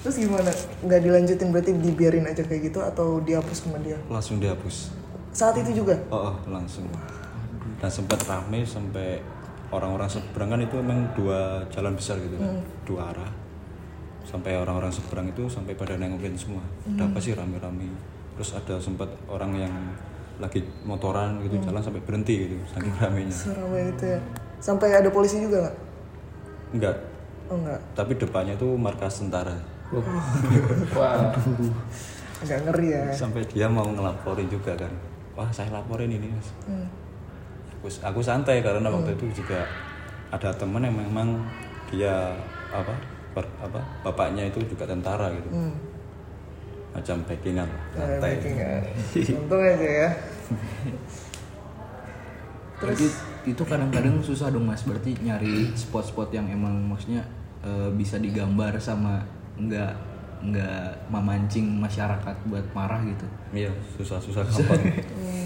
Terus 0.04 0.16
gimana? 0.20 0.52
Nggak 0.84 1.00
dilanjutin 1.00 1.48
berarti 1.48 1.72
dibiarin 1.80 2.28
aja 2.28 2.44
kayak 2.44 2.68
gitu 2.68 2.84
atau 2.84 3.24
dihapus 3.24 3.64
sama 3.64 3.80
dia? 3.80 3.96
langsung 4.12 4.36
dihapus. 4.36 4.92
Saat 5.32 5.56
itu 5.64 5.80
juga? 5.80 5.96
oh, 6.12 6.30
oh, 6.30 6.36
langsung. 6.52 6.84
Dan 7.80 7.88
sempat 7.88 8.20
rame 8.28 8.68
sampai 8.68 9.24
orang-orang 9.72 10.06
seberang 10.12 10.52
kan 10.52 10.60
itu 10.60 10.76
memang 10.76 11.08
dua 11.16 11.64
jalan 11.72 11.96
besar 11.96 12.20
gitu 12.20 12.36
kan? 12.36 12.60
Dua 12.84 13.00
arah 13.08 13.43
sampai 14.24 14.56
orang-orang 14.56 14.90
seberang 14.90 15.28
itu 15.28 15.44
sampai 15.46 15.76
pada 15.76 15.94
nengokin 16.00 16.34
semua. 16.34 16.64
Ada 16.88 17.06
apa 17.06 17.18
sih 17.20 17.36
rame-rame? 17.36 17.88
Terus 18.34 18.50
ada 18.56 18.80
sempat 18.80 19.08
orang 19.30 19.52
yang 19.54 19.74
lagi 20.42 20.66
motoran 20.82 21.38
gitu 21.46 21.62
jalan 21.62 21.78
sampai 21.78 22.02
berhenti 22.02 22.48
gitu 22.48 22.56
saking 22.74 22.94
ramenya. 22.98 23.30
Seramai 23.30 23.92
itu 23.94 24.04
ya. 24.16 24.20
Sampai 24.58 24.88
ada 24.90 25.08
polisi 25.12 25.38
juga 25.38 25.68
nggak? 25.68 25.76
enggak 26.74 26.96
Oh 27.46 27.60
enggak. 27.60 27.80
tapi 27.94 28.12
depannya 28.18 28.56
itu 28.58 28.68
markas 28.74 29.22
tentara. 29.22 29.54
Wah. 30.96 31.30
Agak 32.42 32.60
ngeri 32.66 32.88
ya. 32.92 33.04
sampai 33.14 33.46
dia 33.46 33.70
mau 33.70 33.86
ngelaporin 33.86 34.50
juga 34.50 34.74
kan. 34.74 34.90
Wah 35.38 35.48
saya 35.54 35.70
laporin 35.70 36.10
ini 36.10 36.34
mas. 36.34 36.50
Hmm. 36.66 36.88
aku, 37.78 37.88
aku 38.02 38.20
santai 38.24 38.58
karena 38.58 38.90
waktu 38.90 39.14
itu 39.14 39.44
juga 39.44 39.62
ada 40.34 40.50
temen 40.50 40.82
yang 40.82 40.98
memang 40.98 41.38
dia 41.92 42.34
apa 42.74 43.13
ber- 43.34 43.54
apa 43.58 43.80
bapaknya 44.00 44.46
itu 44.46 44.62
juga 44.64 44.86
tentara 44.86 45.28
gitu 45.30 45.50
Hmm. 45.50 45.74
macam 46.94 47.16
backingan 47.26 47.66
lah, 47.66 47.82
ya. 48.38 48.70
Untung 49.42 49.58
aja 49.60 49.88
ya. 50.06 50.08
Berarti 52.78 53.06
itu 53.44 53.62
kadang-kadang 53.64 54.22
susah 54.22 54.50
dong 54.50 54.66
mas. 54.66 54.82
Berarti 54.82 55.18
nyari 55.18 55.74
spot-spot 55.74 56.30
yang 56.30 56.46
emang 56.46 56.74
maksudnya 56.86 57.26
eh, 57.62 57.90
bisa 57.90 58.18
digambar 58.18 58.78
sama 58.78 59.26
nggak 59.58 59.92
nggak 60.44 61.08
memancing 61.08 61.66
masyarakat 61.80 62.36
buat 62.44 62.66
marah 62.70 63.00
gitu. 63.02 63.24
iya 63.50 63.72
susah-susah 63.96 64.44
gampang 64.44 64.82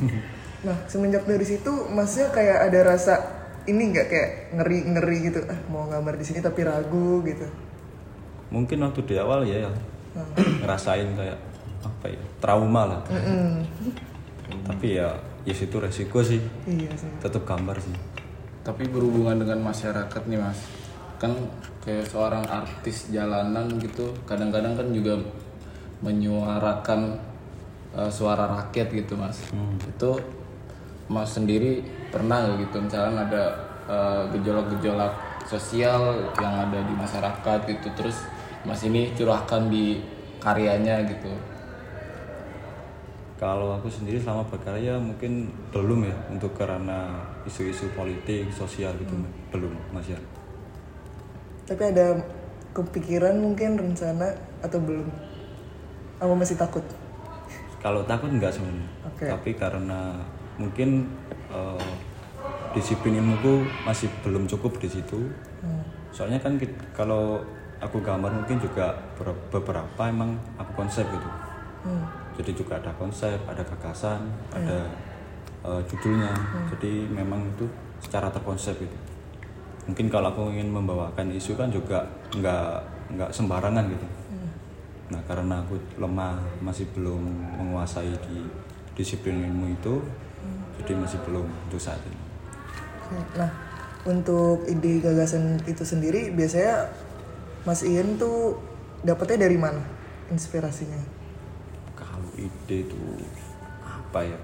Nah, 0.67 0.75
semenjak 0.91 1.23
dari 1.23 1.47
situ 1.47 1.71
masnya 1.89 2.35
kayak 2.35 2.67
ada 2.67 2.81
rasa 2.83 3.15
ini 3.65 3.95
nggak 3.95 4.07
kayak 4.11 4.31
ngeri-ngeri 4.53 5.17
gitu. 5.31 5.39
Ah, 5.47 5.55
mau 5.71 5.87
gambar 5.87 6.19
di 6.19 6.25
sini 6.27 6.43
tapi 6.43 6.67
ragu 6.67 7.23
gitu. 7.23 7.47
Mungkin 8.49 8.81
waktu 8.85 9.01
di 9.05 9.15
awal 9.21 9.45
ya, 9.45 9.65
ya 9.65 9.71
ngerasain 10.65 11.13
kayak 11.15 11.39
apa 11.85 12.07
ya 12.11 12.23
trauma 12.41 12.83
lah. 12.97 13.01
Tapi 14.65 14.97
ya 14.97 15.13
ya 15.45 15.55
situ 15.55 15.77
resiko 15.81 16.21
sih. 16.21 16.41
Iya 16.69 16.93
sih. 16.97 17.09
tetap 17.21 17.45
gambar 17.49 17.77
sih. 17.81 17.95
Tapi 18.65 18.85
berhubungan 18.89 19.41
dengan 19.41 19.73
masyarakat 19.73 20.23
nih 20.29 20.37
mas, 20.37 20.61
kan 21.17 21.33
kayak 21.81 22.05
seorang 22.05 22.45
artis 22.45 23.09
jalanan 23.09 23.65
gitu, 23.81 24.13
kadang-kadang 24.29 24.77
kan 24.77 24.89
juga 24.93 25.17
menyuarakan 26.05 27.17
eh, 27.97 28.11
suara 28.13 28.45
rakyat 28.45 28.93
gitu 28.93 29.17
mas. 29.17 29.41
Itu 29.89 30.21
mas 31.09 31.33
sendiri 31.33 31.81
pernah 32.13 32.45
gitu, 32.61 32.77
misalnya 32.77 33.25
ada 33.25 33.45
eh, 33.89 34.23
gejolak-gejolak 34.37 35.17
sosial 35.49 36.29
yang 36.37 36.69
ada 36.69 36.85
di 36.85 36.93
masyarakat 36.93 37.59
gitu, 37.65 37.89
terus 37.97 38.29
mas 38.67 38.83
ini 38.87 39.13
curahkan 39.15 39.71
di 39.71 40.03
karyanya 40.39 41.03
gitu. 41.07 41.31
kalau 43.39 43.79
aku 43.79 43.87
sendiri 43.87 44.19
selama 44.19 44.43
berkarya 44.51 44.99
mungkin 44.99 45.47
belum 45.71 46.11
ya 46.11 46.17
untuk 46.27 46.59
karena 46.59 47.23
isu-isu 47.47 47.87
politik 47.95 48.51
sosial 48.51 48.91
gitu 48.99 49.15
belum 49.55 49.71
masih 49.95 50.19
Tapi 51.63 51.83
ada 51.95 52.19
kepikiran 52.75 53.39
mungkin 53.39 53.79
rencana 53.79 54.33
atau 54.65 54.81
belum? 54.81 55.07
Apa 56.19 56.35
masih 56.35 56.59
takut? 56.59 56.83
kalau 57.79 58.03
takut 58.05 58.31
enggak 58.31 58.51
sebenarnya 58.51 58.89
Oke. 59.07 59.27
tapi 59.31 59.51
karena 59.55 60.19
mungkin 60.59 61.07
eh, 61.55 61.91
disiplin 62.75 63.23
ilmuku 63.23 63.65
masih 63.87 64.11
belum 64.27 64.45
cukup 64.51 64.77
di 64.83 64.91
situ 64.91 65.31
soalnya 66.13 66.43
kan 66.43 66.59
kalau 66.93 67.43
aku 67.79 68.03
gambar 68.03 68.31
mungkin 68.35 68.59
juga 68.59 68.91
ber- 69.15 69.39
beberapa 69.51 70.03
emang 70.07 70.35
aku 70.59 70.73
konsep 70.85 71.07
gitu. 71.07 71.31
Jadi 72.39 72.51
juga 72.55 72.79
ada 72.79 72.91
konsep 72.95 73.39
ada 73.47 73.63
gagasan 73.63 74.31
ada 74.55 74.87
eh, 75.67 75.81
judulnya. 75.91 76.31
Jadi 76.75 77.07
memang 77.11 77.43
itu 77.47 77.67
secara 77.99 78.31
terkonsep 78.31 78.79
gitu. 78.79 78.99
Mungkin 79.89 80.07
kalau 80.13 80.31
aku 80.31 80.53
ingin 80.53 80.69
membawakan 80.71 81.33
isu 81.33 81.57
kan 81.57 81.73
juga 81.73 82.05
nggak 82.35 82.71
nggak 83.17 83.31
sembarangan 83.33 83.85
gitu. 83.89 84.07
Nah 85.09 85.21
karena 85.25 85.65
aku 85.65 85.81
lemah 85.97 86.37
masih 86.61 86.85
belum 86.93 87.23
menguasai 87.57 88.13
di 88.29 88.45
disiplin 88.93 89.41
ilmu 89.47 89.73
itu 89.73 90.03
jadi 90.83 90.93
masih 90.99 91.19
belum 91.27 91.47
untuk 91.47 91.81
saat 91.81 91.99
ini. 92.07 92.19
Nah, 93.35 93.51
untuk 94.05 94.69
ide 94.69 95.01
gagasan 95.01 95.59
itu 95.65 95.83
sendiri 95.83 96.31
biasanya 96.35 96.87
Mas 97.63 97.83
Ian 97.83 98.17
tuh 98.17 98.59
dapetnya 99.01 99.45
dari 99.45 99.57
mana 99.57 99.83
inspirasinya? 100.29 100.99
kalau 101.95 102.31
ide 102.35 102.85
itu 102.85 102.99
apa 103.83 104.23
ya 104.23 104.39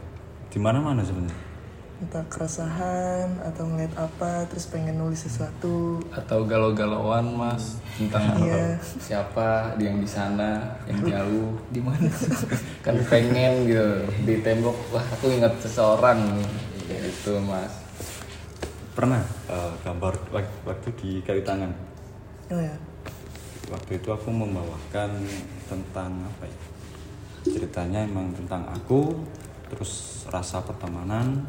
di 0.49 0.59
mana 0.59 0.79
mana 0.79 1.01
sebenarnya 1.01 1.53
Entah 1.95 2.27
keresahan 2.27 3.39
atau 3.41 3.65
ngeliat 3.65 3.95
apa 3.95 4.43
terus 4.45 4.67
pengen 4.67 4.99
nulis 4.99 5.23
sesuatu. 5.23 6.03
atau 6.11 6.43
galau-galauan 6.43 7.23
mas 7.33 7.79
tentang 7.95 8.35
Iya. 8.37 8.75
siapa 8.83 9.47
yang 9.77 9.97
di 9.97 10.09
sana 10.09 10.59
yang 10.85 11.01
jauh 11.01 11.55
di 11.71 11.79
mana 11.79 12.11
kan 12.85 12.99
pengen 13.05 13.65
gitu 13.65 13.87
di 14.23 14.39
tembok 14.41 14.75
wah 14.91 15.07
aku 15.09 15.31
ingat 15.31 15.55
seseorang 15.61 16.19
gitu 16.85 17.39
mas 17.41 17.71
pernah 18.93 19.23
eh, 19.47 19.73
gambar 19.81 20.15
wak- 20.31 20.61
waktu 20.65 20.89
di 20.95 21.11
kayu 21.21 21.41
tangan 21.41 21.71
Oh 22.47 22.59
ya. 22.59 22.75
Waktu 23.71 24.01
itu 24.01 24.09
aku 24.13 24.29
membawakan 24.29 25.11
tentang 25.69 26.13
apa 26.25 26.45
ya 26.45 26.59
ceritanya 27.45 28.05
emang 28.05 28.33
tentang 28.33 28.65
aku 28.69 29.13
terus 29.69 30.25
rasa 30.29 30.61
pertemanan 30.65 31.45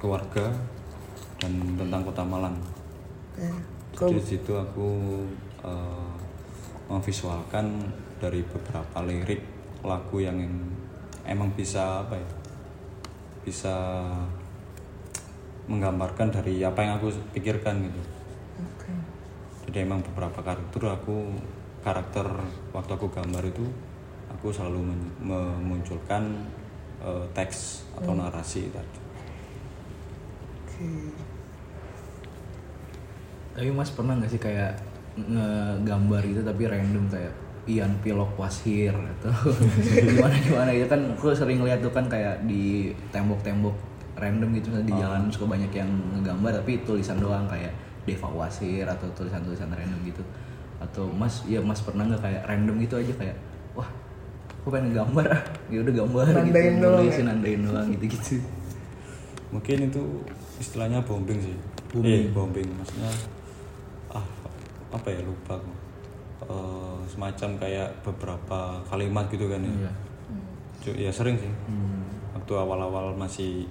keluarga 0.00 0.52
dan 1.40 1.52
tentang 1.76 2.00
kota 2.04 2.24
Malang 2.24 2.56
Oke. 3.36 3.48
jadi 3.96 4.16
di 4.16 4.24
situ 4.24 4.52
aku 4.52 4.88
eh, 5.64 6.10
memvisualkan 6.88 7.88
dari 8.20 8.44
beberapa 8.44 9.02
lirik 9.04 9.40
lagu 9.82 10.16
yang 10.22 10.38
em- 10.38 10.76
emang 11.26 11.50
bisa 11.56 12.06
apa 12.06 12.14
ya 12.18 12.30
bisa 13.42 13.74
menggambarkan 15.66 16.30
dari 16.30 16.62
apa 16.62 16.82
yang 16.82 16.98
aku 16.98 17.10
pikirkan 17.34 17.86
gitu. 17.86 18.00
Jadi 19.72 19.88
emang 19.88 20.04
beberapa 20.04 20.44
karakter 20.44 20.84
aku 20.84 21.32
karakter 21.80 22.28
waktu 22.76 22.92
aku 22.92 23.08
gambar 23.08 23.40
itu 23.48 23.64
aku 24.28 24.52
selalu 24.52 24.92
men- 24.92 25.16
memunculkan 25.24 26.44
eh, 27.00 27.24
teks 27.32 27.88
atau 27.96 28.12
narasi 28.12 28.68
tadi. 28.68 29.00
Oke. 30.60 30.92
Tapi 33.56 33.68
mas 33.72 33.88
pernah 33.96 34.20
nggak 34.20 34.28
sih 34.28 34.36
kayak 34.36 34.76
ngegambar 35.16 36.20
gitu 36.20 36.44
tapi 36.44 36.68
random 36.68 37.08
kayak 37.08 37.32
Ian 37.64 37.96
Pilok 38.04 38.36
Washir 38.36 38.92
atau 38.92 39.32
gimana 40.04 40.36
gimana? 40.36 40.68
Gitu 40.76 40.84
kan 40.84 41.00
aku 41.16 41.32
sering 41.32 41.64
lihat 41.64 41.80
tuh 41.80 41.96
kan 41.96 42.04
kayak 42.12 42.44
di 42.44 42.92
tembok-tembok 43.08 43.72
random 44.20 44.52
gitu 44.52 44.68
di 44.84 44.92
jalan 44.92 45.32
suka 45.32 45.48
banyak 45.56 45.72
yang 45.72 45.88
ngegambar 46.12 46.60
tapi 46.60 46.84
tulisan 46.84 47.16
doang 47.16 47.48
kayak 47.48 47.72
Deva 48.02 48.28
Wasir 48.28 48.82
atau 48.84 49.06
tulisan-tulisan 49.12 49.68
random 49.68 50.00
gitu 50.02 50.22
atau 50.78 51.06
mas 51.08 51.46
ya 51.46 51.58
mas 51.58 51.78
pernah 51.78 52.02
nggak 52.04 52.18
kayak 52.20 52.42
random 52.44 52.76
gitu 52.80 52.94
aja 52.96 53.12
kayak 53.14 53.36
wah 53.72 53.86
aku 54.58 54.68
pengen 54.68 54.90
gambar 54.92 55.26
ah 55.28 55.42
ya 55.68 55.78
udah 55.80 55.94
gambar 55.96 56.24
Nandain 56.28 56.74
gitu 56.74 56.82
doang 56.82 57.06
nandain 57.24 57.60
doang 57.62 57.86
gitu 57.90 58.04
gitu 58.10 58.34
mungkin 59.50 59.76
itu 59.86 60.02
istilahnya 60.58 60.98
bombing 61.00 61.38
sih 61.40 61.56
Bombing. 61.90 62.10
eh 62.10 62.22
bombing 62.30 62.68
maksudnya 62.72 63.10
ah 64.10 64.24
apa 64.90 65.08
ya 65.08 65.20
lupa 65.22 65.56
aku. 65.56 65.72
Eh, 66.42 66.98
semacam 67.06 67.50
kayak 67.56 68.02
beberapa 68.02 68.58
kalimat 68.84 69.24
gitu 69.28 69.46
kan 69.46 69.62
ya 69.62 69.70
Iya. 69.72 69.92
Ju- 70.82 70.98
ya 70.98 71.10
sering 71.10 71.38
sih 71.38 71.52
Hmm. 71.70 72.02
waktu 72.34 72.52
awal-awal 72.52 73.14
masih 73.14 73.70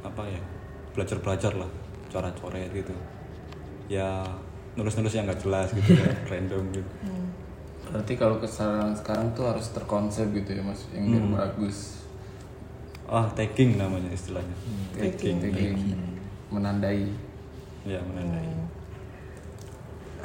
apa 0.00 0.24
ya 0.24 0.40
belajar 0.90 1.20
belajar 1.20 1.52
lah 1.52 1.68
cara 2.08 2.32
coret 2.32 2.72
gitu 2.72 2.96
ya 3.86 4.22
nulis-nulis 4.76 5.12
yang 5.16 5.24
nggak 5.24 5.40
jelas 5.42 5.72
gitu 5.72 5.96
ya 5.96 6.10
random 6.30 6.62
gitu. 6.74 6.90
Berarti 7.86 8.12
kalau 8.18 8.36
kesalahan 8.42 8.92
sekarang 8.98 9.32
tuh 9.32 9.46
harus 9.46 9.70
terkonsep 9.70 10.26
gitu 10.34 10.58
ya 10.58 10.62
mas 10.66 10.84
yang 10.90 11.06
biar 11.06 11.26
bagus. 11.46 12.04
Ah 13.06 13.30
tagging 13.32 13.78
namanya 13.78 14.10
istilahnya. 14.10 14.56
Tagging 14.98 15.38
Tagging. 15.38 15.76
menandai. 16.50 17.08
Ya 17.86 18.02
menandai. 18.02 18.50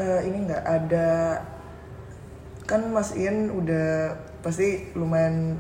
Eh, 0.02 0.22
ini 0.26 0.50
nggak 0.50 0.66
ada 0.66 1.38
kan 2.66 2.88
Mas 2.90 3.14
Ian 3.14 3.52
udah 3.52 4.16
pasti 4.42 4.90
lumayan 4.98 5.60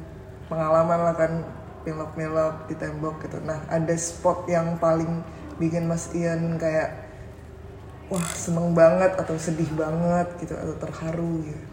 pengalaman 0.49 1.11
lah 1.11 1.15
kan 1.15 1.43
pilok-pilok 1.85 2.65
di 2.65 2.75
tembok 2.79 3.21
gitu. 3.21 3.37
Nah 3.45 3.61
ada 3.69 3.93
spot 3.93 4.49
yang 4.49 4.79
paling 4.81 5.21
bikin 5.61 5.85
Mas 5.85 6.09
Ian 6.17 6.57
kayak 6.57 7.10
wah 8.11 8.27
seneng 8.35 8.75
banget 8.75 9.15
atau 9.15 9.35
sedih 9.39 9.71
banget 9.73 10.27
gitu 10.43 10.53
atau 10.53 10.75
terharu 10.83 11.41
gitu. 11.47 11.63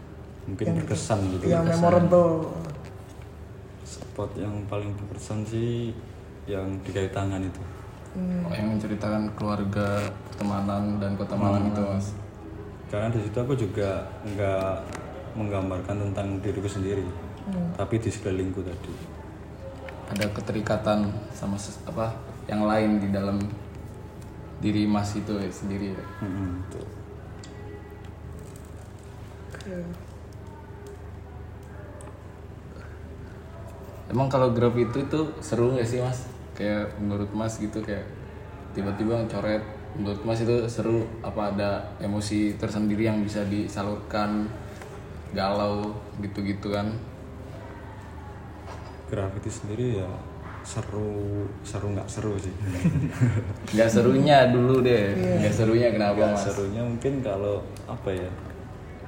mungkin 0.47 0.65
Yang 0.65 0.77
berkesan 0.87 1.19
gitu 1.35 1.43
Yang 1.51 1.65
memorable. 1.75 2.33
spot 3.83 4.31
yang 4.39 4.55
paling 4.71 4.95
berkesan 4.95 5.43
sih 5.43 5.91
yang 6.47 6.65
di 6.81 6.89
kayu 6.95 7.11
tangan 7.11 7.43
itu 7.43 7.61
Oh, 8.17 8.49
yang 8.49 8.73
menceritakan 8.73 9.29
keluarga 9.37 10.01
pertemanan 10.25 10.97
dan 10.97 11.13
kota 11.13 11.37
Malang 11.37 11.69
itu 11.69 11.77
mas? 11.77 12.09
Karena 12.89 13.13
di 13.13 13.21
situ 13.21 13.37
aku 13.37 13.53
juga 13.53 14.01
nggak 14.25 14.81
menggambarkan 15.37 16.09
tentang 16.09 16.41
diriku 16.41 16.65
sendiri 16.65 17.05
tapi 17.77 18.01
di 18.01 18.09
sekelilingku 18.09 18.65
tadi. 18.65 18.93
Ada 20.09 20.25
keterikatan 20.33 21.05
sama 21.37 21.57
apa 21.85 22.17
yang 22.49 22.65
lain 22.65 22.97
di 22.97 23.13
dalam 23.13 23.37
diri 24.59 24.83
mas 24.83 25.15
itu 25.15 25.31
ya, 25.35 25.51
sendiri 25.51 25.95
ya. 25.95 26.05
Tuh. 26.71 26.87
Oke. 29.55 29.75
emang 34.09 34.25
kalau 34.25 34.51
grab 34.51 34.73
itu 34.73 35.05
tuh 35.05 35.29
seru 35.39 35.77
gak 35.77 35.85
sih 35.85 36.01
mas? 36.01 36.25
Kayak 36.57 36.97
menurut 36.99 37.29
mas 37.31 37.55
gitu 37.61 37.79
kayak 37.79 38.03
tiba-tiba 38.73 39.23
coret 39.29 39.63
menurut 39.97 40.21
mas 40.25 40.41
itu 40.41 40.65
seru 40.69 41.05
apa 41.25 41.53
ada 41.55 41.71
emosi 42.01 42.57
tersendiri 42.57 43.09
yang 43.09 43.21
bisa 43.21 43.45
disalurkan 43.45 44.49
galau 45.31 45.93
gitu-gitu 46.19 46.73
kan? 46.73 46.89
Graffiti 49.09 49.49
sendiri 49.49 50.01
ya 50.01 50.09
seru 50.63 51.47
seru 51.63 51.87
nggak 51.95 52.09
seru 52.09 52.33
sih. 52.37 52.53
Nggak 53.75 53.89
serunya 53.89 54.37
dulu 54.51 54.83
deh. 54.83 55.15
Nggak 55.15 55.53
serunya 55.55 55.87
kenapa 55.89 56.19
nggak 56.19 56.35
mas? 56.35 56.43
serunya 56.45 56.81
mungkin 56.83 57.13
kalau 57.23 57.63
apa 57.87 58.09
ya 58.11 58.29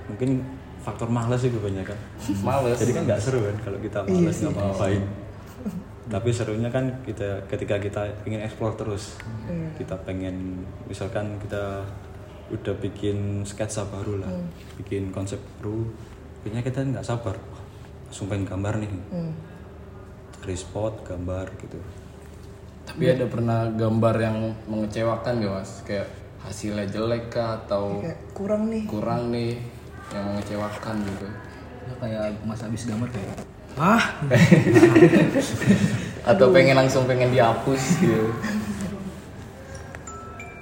mungkin 0.10 0.42
faktor 0.82 1.08
malas 1.12 1.44
sih 1.44 1.52
kebanyakan. 1.54 1.98
Males. 2.42 2.78
Jadi 2.80 2.92
kan 2.96 3.04
nggak 3.06 3.22
seru 3.22 3.40
kan 3.46 3.56
kalau 3.62 3.80
kita 3.84 4.00
malas 4.08 4.38
nggak 4.42 4.56
ngapain. 4.56 5.04
Tapi 6.12 6.30
serunya 6.34 6.70
kan 6.74 6.86
kita 7.06 7.46
ketika 7.48 7.76
kita 7.78 8.02
ingin 8.26 8.42
explore 8.42 8.76
terus. 8.80 9.20
Kita 9.78 9.96
pengen 10.02 10.66
misalkan 10.88 11.38
kita 11.40 11.86
udah 12.52 12.76
bikin 12.84 13.48
sketsa 13.48 13.88
baru 13.88 14.20
lah 14.20 14.32
bikin 14.76 15.08
konsep 15.16 15.40
baru 15.56 15.88
akhirnya 16.42 16.62
kita 16.66 16.80
nggak 16.84 17.06
sabar. 17.06 17.38
Langsung 18.10 18.28
pengen 18.28 18.50
gambar 18.50 18.82
nih. 18.82 18.92
Cari 18.92 19.51
spot 20.58 21.06
gambar 21.06 21.48
gitu. 21.62 21.78
Tapi 22.88 23.04
ada 23.08 23.26
pernah 23.30 23.70
gambar 23.72 24.16
yang 24.20 24.38
mengecewakan 24.68 25.40
gak 25.40 25.54
mas? 25.54 25.72
Kayak 25.86 26.08
hasilnya 26.42 26.86
jelek 26.90 27.30
kah 27.30 27.62
atau 27.64 28.02
kayak 28.02 28.20
kurang 28.34 28.74
nih? 28.74 28.84
kurang 28.90 29.30
nih 29.30 29.62
yang 30.12 30.26
mengecewakan 30.34 30.96
gitu? 31.06 31.28
Ya, 31.82 31.94
kayak 32.02 32.24
mas 32.44 32.60
habis 32.60 32.84
gambar 32.90 33.10
kayak 33.14 33.36
ah 33.80 34.04
atau 36.36 36.52
pengen 36.52 36.76
langsung 36.76 37.08
pengen 37.08 37.32
dihapus 37.32 38.04
gitu? 38.04 38.28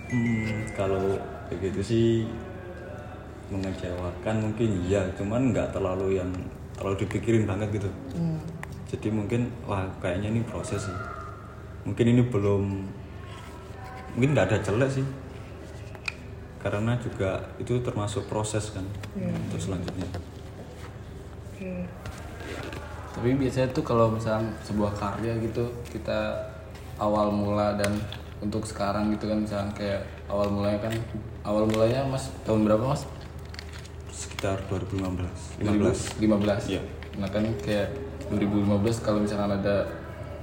Hmm, 0.09 0.65
kalau 0.77 1.17
kayak 1.49 1.73
gitu 1.73 1.81
sih 1.81 2.07
mengecewakan 3.49 4.35
mungkin 4.45 4.69
iya, 4.85 5.09
cuman 5.17 5.49
nggak 5.49 5.73
terlalu 5.73 6.21
yang 6.21 6.29
terlalu 6.77 7.05
dipikirin 7.05 7.49
banget 7.49 7.81
gitu. 7.81 7.89
Jadi 8.89 9.07
mungkin 9.13 9.53
wah 9.69 9.85
kayaknya 10.01 10.33
ini 10.33 10.41
proses 10.43 10.89
sih. 10.89 10.97
Mungkin 11.85 12.05
ini 12.09 12.21
belum 12.25 12.63
mungkin 14.17 14.29
nggak 14.33 14.47
ada 14.49 14.57
jelek 14.65 14.89
sih. 14.89 15.05
Karena 16.59 16.97
juga 16.99 17.39
itu 17.61 17.79
termasuk 17.79 18.27
proses 18.27 18.73
kan 18.73 18.83
untuk 19.15 19.61
selanjutnya. 19.61 20.07
Oke. 21.53 21.83
tapi 23.09 23.35
biasanya 23.35 23.67
tuh 23.75 23.83
kalau 23.83 24.07
misalnya 24.07 24.47
sebuah 24.63 24.95
karya 24.95 25.35
gitu 25.43 25.67
kita 25.91 26.39
awal 26.95 27.27
mula 27.27 27.75
dan 27.75 27.91
untuk 28.39 28.63
sekarang 28.63 29.11
gitu 29.11 29.27
kan 29.27 29.43
misalnya 29.43 29.71
kayak 29.75 30.01
awal 30.31 30.47
mulanya 30.47 30.87
kan 30.87 30.93
awal 31.43 31.67
mulanya 31.67 32.07
mas 32.07 32.31
tahun 32.47 32.63
berapa 32.63 32.79
mas 32.79 33.03
Sekitar 34.15 34.63
2015. 34.71 35.59
2015 35.59 36.15
15. 36.15 36.71
Iya. 36.71 36.81
nah 37.19 37.27
kan 37.27 37.43
kayak 37.59 37.91
2015 38.29 39.05
kalau 39.05 39.19
misalkan 39.19 39.57
ada 39.57 39.85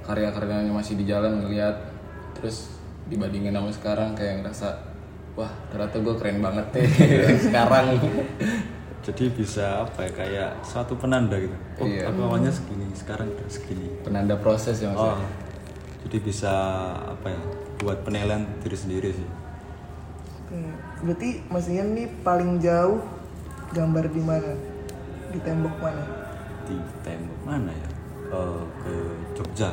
karya-karyanya 0.03 0.71
masih 0.71 0.95
di 0.95 1.03
jalan 1.03 1.43
ngeliat 1.43 1.75
terus 2.31 2.71
dibandingin 3.07 3.55
sama 3.55 3.71
sekarang 3.71 4.09
kayak 4.13 4.43
ngerasa 4.43 4.75
wah 5.35 5.51
ternyata 5.71 5.95
gue 5.99 6.15
keren 6.19 6.39
banget 6.39 6.65
deh 6.75 6.87
sekarang 7.47 7.85
Jadi 9.07 9.23
bisa 9.31 9.87
apa 9.87 10.03
ya 10.03 10.11
kayak 10.11 10.49
suatu 10.67 10.99
penanda 10.99 11.39
gitu. 11.39 11.55
Oh, 11.79 11.87
Iya. 11.87 12.11
aku 12.11 12.27
awalnya 12.27 12.51
segini, 12.51 12.91
sekarang 12.91 13.31
udah 13.31 13.47
segini. 13.47 13.87
penanda 14.03 14.35
proses 14.35 14.83
ya 14.83 14.91
mas 14.91 14.99
ya? 14.99 15.15
Oh, 15.15 15.19
jadi 16.03 16.17
bisa 16.19 16.51
apa 17.07 17.31
ya 17.31 17.39
buat 17.79 18.03
penilaian 18.03 18.43
diri 18.59 18.75
sendiri 18.75 19.15
sih. 19.15 19.27
Oke. 20.43 20.59
Berarti 21.07 21.29
Mas 21.47 21.71
Ian 21.71 21.95
nih 21.95 22.11
paling 22.19 22.59
jauh 22.59 22.99
gambar 23.71 24.11
di 24.11 24.19
mana? 24.19 24.51
Di 25.31 25.39
tembok 25.39 25.75
mana? 25.79 26.03
Di 26.67 26.75
tembok 26.99 27.36
mana 27.47 27.71
ya? 27.71 27.89
Eh, 28.27 28.63
ke 28.83 28.93
Jogja. 29.39 29.71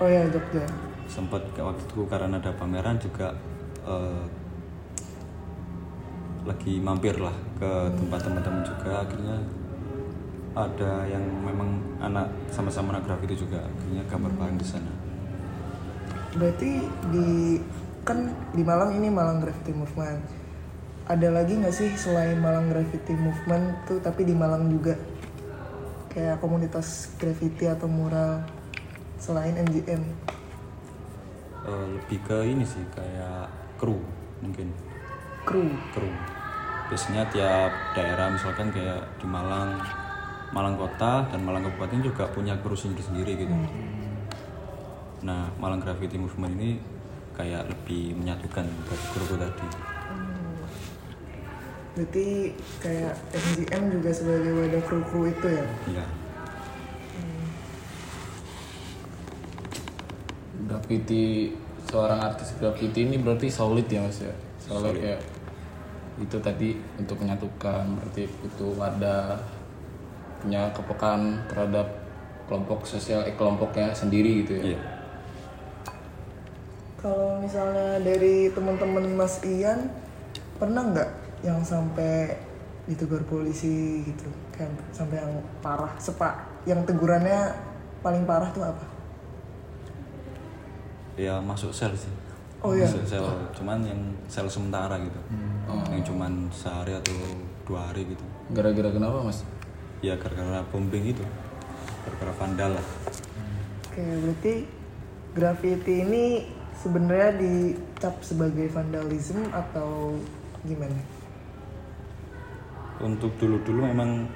Oh 0.00 0.08
ya 0.08 0.24
Jogja. 0.32 0.64
Sempat 1.04 1.44
ke 1.52 1.60
waktu 1.60 1.84
itu 1.84 2.08
karena 2.08 2.40
ada 2.40 2.48
pameran 2.56 2.96
juga 2.96 3.36
eh, 3.84 4.24
lagi 6.48 6.80
mampir 6.80 7.20
lah 7.20 7.36
ke 7.60 7.70
tempat 7.96 8.20
teman-teman 8.20 8.60
juga 8.64 9.00
akhirnya 9.00 9.36
ada 10.54 11.02
yang 11.08 11.24
memang 11.42 11.82
anak 11.98 12.30
sama-sama 12.52 12.94
anak 12.94 13.08
graffiti 13.08 13.42
juga 13.42 13.64
akhirnya 13.64 14.02
gambar 14.08 14.32
bareng 14.38 14.58
di 14.60 14.66
sana. 14.66 14.92
Berarti 16.36 16.70
di 17.10 17.58
kan 18.04 18.30
di 18.52 18.62
Malang 18.62 18.96
ini 19.00 19.08
Malang 19.08 19.40
Graffiti 19.40 19.72
Movement. 19.72 20.20
Ada 21.04 21.28
lagi 21.32 21.60
nggak 21.60 21.74
sih 21.74 21.90
selain 21.96 22.40
Malang 22.40 22.72
Graffiti 22.72 23.12
Movement 23.16 23.88
tuh 23.88 23.98
tapi 24.00 24.24
di 24.24 24.32
Malang 24.36 24.68
juga 24.72 24.96
kayak 26.14 26.38
komunitas 26.38 27.12
graffiti 27.18 27.66
atau 27.66 27.90
mural 27.90 28.46
selain 29.20 29.58
MGM? 29.58 30.02
Eh, 31.64 31.86
lebih 31.98 32.18
ke 32.24 32.38
ini 32.46 32.64
sih 32.64 32.86
kayak 32.94 33.50
kru 33.76 33.98
mungkin. 34.40 34.70
Kru. 35.44 35.66
kru. 35.92 36.08
Biasanya 36.88 37.28
tiap 37.28 37.72
daerah 37.92 38.32
misalkan 38.32 38.72
kayak 38.72 39.02
di 39.20 39.26
Malang 39.28 39.76
Malang 40.54 40.78
kota 40.78 41.26
dan 41.34 41.42
Malang 41.42 41.66
kabupaten 41.66 41.98
juga 41.98 42.30
punya 42.30 42.54
kru 42.62 42.78
sendiri 42.78 43.02
sendiri 43.02 43.32
gitu 43.42 43.54
nah 45.26 45.50
Malang 45.58 45.82
Graffiti 45.82 46.14
Movement 46.14 46.54
ini 46.54 46.78
kayak 47.34 47.66
lebih 47.66 48.14
menyatukan 48.14 48.62
dari 48.62 49.04
kru 49.10 49.34
tadi 49.34 49.93
Berarti 51.94 52.50
kayak 52.82 53.14
MGM 53.30 53.82
juga 53.94 54.10
sebagai 54.10 54.50
wadah 54.50 54.82
kru-kru 54.82 55.30
itu 55.30 55.46
ya? 55.46 55.66
ya 56.02 56.06
graffiti 60.84 61.54
seorang 61.88 62.20
artis 62.20 62.52
graffiti 62.60 63.08
ini 63.08 63.16
berarti 63.16 63.48
solid 63.48 63.86
ya 63.88 64.04
mas 64.04 64.20
ya? 64.20 64.34
Soalnya 64.60 64.92
kayak 64.92 65.20
itu 66.20 66.36
tadi 66.38 66.68
untuk 67.00 67.18
menyatukan 67.24 67.82
berarti 67.98 68.28
itu 68.28 68.66
wadah 68.76 69.38
punya 70.44 70.68
kepekaan 70.76 71.40
terhadap 71.48 71.88
kelompok 72.44 72.84
sosial 72.84 73.24
eh, 73.24 73.32
kelompoknya 73.32 73.96
sendiri 73.96 74.44
gitu 74.44 74.60
ya? 74.60 74.64
Iya. 74.74 74.80
Kalau 77.00 77.40
misalnya 77.40 78.00
dari 78.00 78.48
teman-teman 78.52 79.04
Mas 79.16 79.40
Ian 79.44 79.88
pernah 80.56 80.84
nggak 80.84 81.10
yang 81.44 81.60
sampai 81.60 82.32
ditegur 82.88 83.20
polisi 83.28 84.04
gitu 84.04 84.28
kayak 84.56 84.72
sampai 84.92 85.20
yang 85.20 85.32
parah 85.60 85.92
sepak 86.00 86.64
yang 86.64 86.80
tegurannya 86.88 87.52
paling 88.00 88.24
parah 88.28 88.48
tuh 88.52 88.64
apa? 88.64 88.84
ya 91.14 91.38
masuk 91.38 91.70
sel 91.70 91.94
sih. 91.94 92.10
Oh 92.64 92.74
iya. 92.74 92.88
masuk 92.88 93.06
sel. 93.06 93.24
Cuman 93.54 93.78
yang 93.86 94.00
sel 94.26 94.50
sementara 94.50 94.98
gitu. 94.98 95.20
Yang 95.90 96.10
cuman 96.10 96.50
sehari 96.50 96.92
atau 96.96 97.14
dua 97.64 97.90
hari 97.90 98.08
gitu. 98.08 98.24
Gara-gara 98.50 98.90
kenapa 98.90 99.22
mas? 99.22 99.46
Ya 100.02 100.18
gara-gara 100.18 100.66
bombing 100.74 101.14
itu. 101.14 101.24
Gara-gara 102.04 102.32
vandal 102.36 102.70
lah. 102.76 102.86
Oke 103.88 104.02
berarti 104.02 104.54
graffiti 105.34 105.94
ini 106.02 106.24
sebenarnya 106.82 107.30
dicap 107.38 108.18
sebagai 108.26 108.66
vandalisme 108.74 109.46
atau 109.54 110.18
gimana? 110.66 110.98
Untuk 112.98 113.34
dulu-dulu 113.36 113.86
memang 113.86 114.26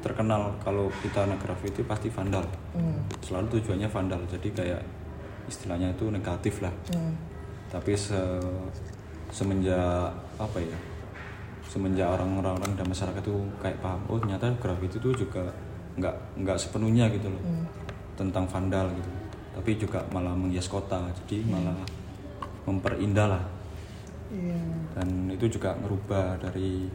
terkenal 0.00 0.54
kalau 0.58 0.88
kita 0.98 1.24
anak 1.24 1.38
graffiti 1.38 1.82
pasti 1.82 2.08
vandal 2.08 2.44
Hmm. 2.70 3.02
selalu 3.20 3.58
tujuannya 3.58 3.86
vandal 3.86 4.22
jadi 4.26 4.48
kayak 4.50 4.82
istilahnya 5.46 5.90
itu 5.90 6.06
negatif 6.06 6.60
lah 6.60 6.72
Hmm. 6.88 7.12
tapi 7.68 7.92
se- 7.92 8.70
semenjak 9.28 10.08
apa 10.36 10.58
ya 10.58 10.78
semenjak 11.62 12.08
orang-orang 12.08 12.56
dan 12.72 12.82
masyarakat 12.82 13.20
itu 13.20 13.34
kayak 13.58 13.78
paham 13.78 14.00
oh 14.06 14.18
ternyata 14.18 14.50
graffiti 14.56 14.98
itu 14.98 15.10
juga 15.16 15.46
nggak 15.94 16.14
nggak 16.38 16.56
sepenuhnya 16.56 17.06
gitu 17.10 17.28
loh 17.28 17.42
tentang 18.16 18.42
vandal 18.44 18.90
gitu 18.90 19.10
tapi 19.50 19.70
juga 19.76 20.00
malah 20.08 20.32
menghias 20.32 20.66
kota 20.66 20.98
jadi 21.20 21.42
malah 21.44 21.76
memperindah 22.64 23.28
lah 23.28 23.44
Iya. 24.30 24.62
dan 24.94 25.08
itu 25.28 25.50
juga 25.50 25.74
merubah 25.76 26.38
dari 26.38 26.86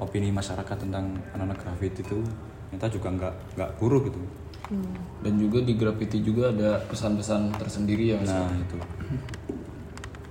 opini 0.00 0.32
masyarakat 0.32 0.76
tentang 0.80 1.12
anak-anak 1.36 1.60
graffiti 1.60 2.00
itu 2.00 2.24
ternyata 2.72 2.86
juga 2.88 3.08
nggak 3.12 3.34
nggak 3.60 3.70
buruk 3.76 4.08
gitu. 4.08 4.20
Dan 5.20 5.34
juga 5.36 5.58
di 5.66 5.74
graffiti 5.74 6.22
juga 6.22 6.54
ada 6.54 6.78
pesan-pesan 6.86 7.58
tersendiri 7.58 8.14
ya 8.14 8.16
mas? 8.22 8.30
Nah 8.30 8.54
itu. 8.54 8.78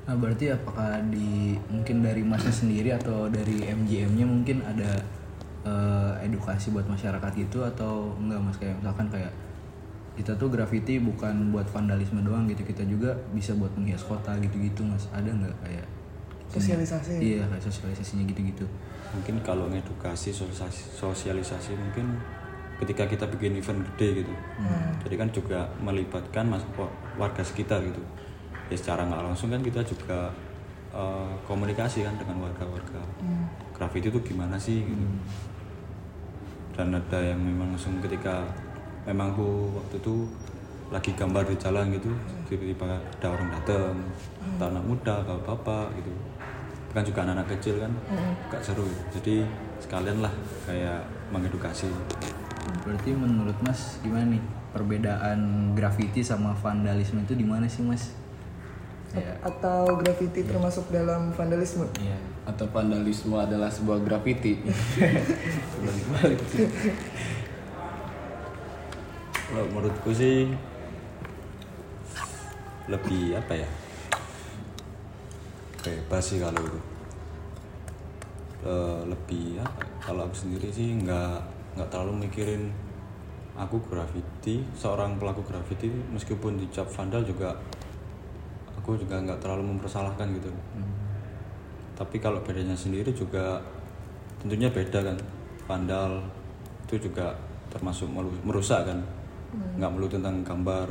Nah 0.08 0.16
berarti 0.16 0.50
apakah 0.50 1.04
di 1.12 1.60
mungkin 1.70 2.02
dari 2.02 2.24
masnya 2.24 2.56
sendiri 2.56 2.96
atau 2.96 3.28
dari 3.28 3.62
MGM-nya 3.68 4.26
mungkin 4.26 4.64
ada 4.64 4.96
eh, 5.68 6.26
edukasi 6.26 6.72
buat 6.72 6.88
masyarakat 6.88 7.34
itu 7.36 7.60
atau 7.62 8.16
enggak 8.16 8.40
mas? 8.40 8.58
Kayak 8.58 8.80
misalkan 8.80 9.08
kayak 9.12 9.34
kita 10.16 10.36
tuh 10.40 10.48
graffiti 10.48 10.98
bukan 11.04 11.52
buat 11.52 11.68
vandalisme 11.72 12.24
doang 12.24 12.48
gitu 12.48 12.64
kita 12.64 12.84
juga 12.88 13.16
bisa 13.36 13.56
buat 13.56 13.72
menghias 13.76 14.08
kota 14.08 14.40
gitu-gitu 14.40 14.88
mas. 14.88 15.12
Ada 15.12 15.36
nggak 15.36 15.56
kayak 15.68 15.99
Sosialisasi. 16.50 17.14
iya 17.22 17.46
kayak 17.46 17.62
sosialisasinya 17.62 18.26
gitu-gitu. 18.26 18.66
Mungkin 19.14 19.42
kalau 19.46 19.70
ngedukasi 19.70 20.34
sosialisasi, 20.34 20.98
sosialisasi 20.98 21.78
mungkin 21.78 22.18
ketika 22.82 23.06
kita 23.06 23.26
bikin 23.30 23.60
event 23.60 23.86
gede 23.94 24.24
gitu. 24.26 24.34
Jadi 25.06 25.16
kan 25.20 25.30
juga 25.30 25.60
melibatkan 25.84 26.48
mas 26.50 26.64
warga 27.20 27.44
sekitar 27.46 27.86
gitu. 27.86 28.02
Ya 28.70 28.76
secara 28.78 29.06
nggak 29.06 29.22
langsung 29.30 29.54
kan 29.54 29.62
kita 29.62 29.82
juga 29.86 30.34
eh, 30.90 31.34
komunikasi 31.46 32.02
kan 32.02 32.18
dengan 32.18 32.42
warga-warga. 32.50 33.02
Graffiti 33.76 34.10
itu 34.10 34.20
gimana 34.26 34.58
sih 34.58 34.82
gitu. 34.82 35.06
Dan 36.74 36.96
ada 36.96 37.20
yang 37.20 37.38
memang 37.44 37.76
langsung 37.76 38.00
ketika 38.00 38.42
memang 39.06 39.36
aku 39.36 39.76
waktu 39.76 40.00
itu 40.00 40.16
lagi 40.90 41.14
gambar 41.14 41.46
di 41.46 41.56
jalan 41.62 41.94
gitu 41.94 42.10
tiba-tiba 42.50 42.98
ada 42.98 43.28
orang 43.30 43.50
datang 43.54 43.94
entah 44.42 44.68
anak 44.74 44.84
muda 44.86 45.22
bapak-bapak 45.22 45.94
gitu. 46.02 46.12
Kan 46.90 47.06
juga 47.06 47.22
anak-anak 47.22 47.48
kecil 47.58 47.78
kan 47.78 47.94
gak 48.50 48.62
seru. 48.66 48.90
Jadi 49.14 49.46
sekalian 49.78 50.26
lah 50.26 50.34
kayak 50.66 51.06
mengedukasi. 51.30 51.94
Berarti 52.82 53.14
menurut 53.14 53.54
mas 53.62 54.02
gimana 54.02 54.26
nih? 54.34 54.42
Perbedaan 54.70 55.74
graffiti 55.74 56.22
sama 56.22 56.54
vandalisme 56.58 57.22
itu 57.26 57.34
di 57.38 57.46
mana 57.46 57.70
sih 57.70 57.86
mas? 57.86 58.14
Ya. 59.14 59.38
Atau 59.42 59.98
graffiti 60.02 60.46
termasuk 60.46 60.90
dalam 60.90 61.34
vandalisme? 61.34 61.86
iya. 62.02 62.18
Atau 62.50 62.66
vandalisme 62.74 63.38
adalah 63.38 63.70
sebuah 63.70 64.02
graffiti 64.02 64.58
kalau 69.50 69.66
menurutku 69.74 70.14
sih 70.14 70.54
lebih 72.90 73.38
apa 73.38 73.54
ya? 73.54 73.70
Bebas 75.86 76.24
sih 76.26 76.42
kalau 76.42 76.60
itu. 76.60 76.82
Eh, 78.66 79.02
lebih 79.08 79.62
apa 79.64 79.86
ya, 79.86 79.94
kalau 80.04 80.28
aku 80.28 80.36
sendiri 80.36 80.68
sih 80.68 81.00
nggak 81.00 81.40
nggak 81.78 81.88
terlalu 81.88 82.28
mikirin 82.28 82.74
aku 83.56 83.80
graffiti 83.88 84.66
seorang 84.76 85.16
pelaku 85.16 85.46
graffiti 85.48 85.88
meskipun 85.88 86.60
dicap 86.60 86.88
vandal 86.92 87.24
juga 87.24 87.56
aku 88.76 89.00
juga 89.00 89.22
nggak 89.22 89.40
terlalu 89.40 89.78
mempersalahkan 89.78 90.28
gitu. 90.36 90.52
Tapi 91.96 92.16
kalau 92.20 92.40
bedanya 92.44 92.76
sendiri 92.76 93.12
juga 93.14 93.60
tentunya 94.42 94.72
beda 94.72 95.04
kan. 95.04 95.18
Vandal 95.70 96.26
itu 96.90 97.08
juga 97.08 97.38
termasuk 97.70 98.10
merusak 98.44 98.88
kan. 98.88 99.00
Nggak 99.78 99.92
melulu 99.94 100.10
tentang 100.10 100.42
gambar 100.42 100.88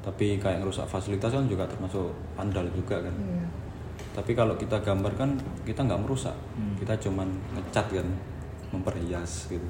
tapi 0.00 0.40
kayak 0.40 0.64
ngerusak 0.64 0.88
fasilitas 0.88 1.32
kan 1.32 1.44
juga 1.44 1.68
termasuk 1.68 2.12
vandal 2.36 2.66
juga 2.72 3.00
kan. 3.04 3.14
Tapi 4.10 4.32
kalau 4.32 4.56
kita 4.56 4.80
gambar 4.80 5.12
kan 5.14 5.30
kita 5.68 5.84
nggak 5.84 6.00
merusak. 6.02 6.34
Kita 6.80 6.96
cuman 6.98 7.28
ngecat 7.56 7.86
kan 7.92 8.08
memperhias 8.72 9.46
gitu. 9.52 9.66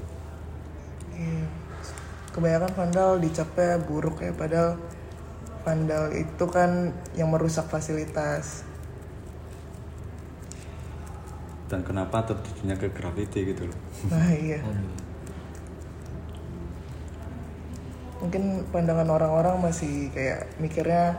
Iya. 1.14 1.44
Kebanyakan 2.30 2.72
vandal 2.78 3.10
dicapnya 3.18 3.82
buruk 3.82 4.22
ya, 4.22 4.30
padahal 4.30 4.78
vandal 5.66 6.14
itu 6.14 6.44
kan 6.46 6.94
yang 7.18 7.28
merusak 7.34 7.66
fasilitas. 7.66 8.70
dan 11.70 11.86
kenapa 11.86 12.26
terjadinya 12.26 12.74
ke 12.74 12.90
graffiti 12.90 13.54
gitu 13.54 13.70
loh. 13.70 13.78
Nah 14.10 14.34
iya. 14.34 14.58
Mungkin 18.20 18.68
pandangan 18.68 19.08
orang-orang 19.08 19.64
masih 19.64 20.12
kayak 20.12 20.52
mikirnya 20.60 21.16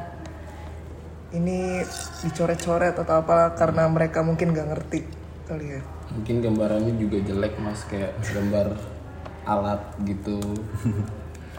ini 1.31 1.81
dicoret-coret 2.21 2.95
atau 2.99 3.23
apa 3.23 3.55
karena 3.55 3.87
mereka 3.87 4.19
mungkin 4.21 4.51
nggak 4.51 4.67
ngerti 4.75 4.99
kali 5.47 5.79
ya. 5.79 5.81
mungkin 6.11 6.43
gambarannya 6.43 6.93
juga 6.99 7.23
jelek 7.23 7.55
mas 7.63 7.87
kayak 7.87 8.11
gambar 8.35 8.75
alat 9.47 9.79
gitu 10.03 10.39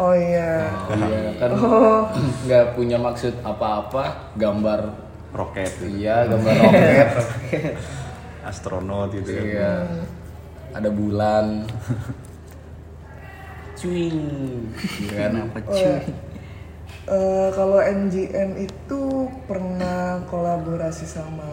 Oh 0.00 0.16
iya. 0.16 0.72
Iya 0.92 1.36
kan 1.36 1.50
nggak 2.48 2.76
punya 2.76 2.96
maksud 2.96 3.32
apa-apa 3.44 4.32
gambar 4.36 4.92
roket 5.32 5.72
gitu. 5.80 6.00
iya 6.00 6.24
gambar 6.28 6.52
roket 6.52 7.08
astronot 8.48 9.12
gitu 9.12 9.40
kan 9.40 9.44
iya 9.44 9.72
ada 10.72 10.88
bulan 10.92 11.64
cuing 13.82 14.70
kan 15.10 15.34
kenapa 15.34 15.58
Oh, 15.66 15.74
cuy? 15.74 15.98
eh, 17.10 17.48
kalau 17.50 17.78
MGM 17.82 18.50
itu 18.62 19.00
pernah 19.50 20.22
kolaborasi 20.30 21.02
sama 21.02 21.50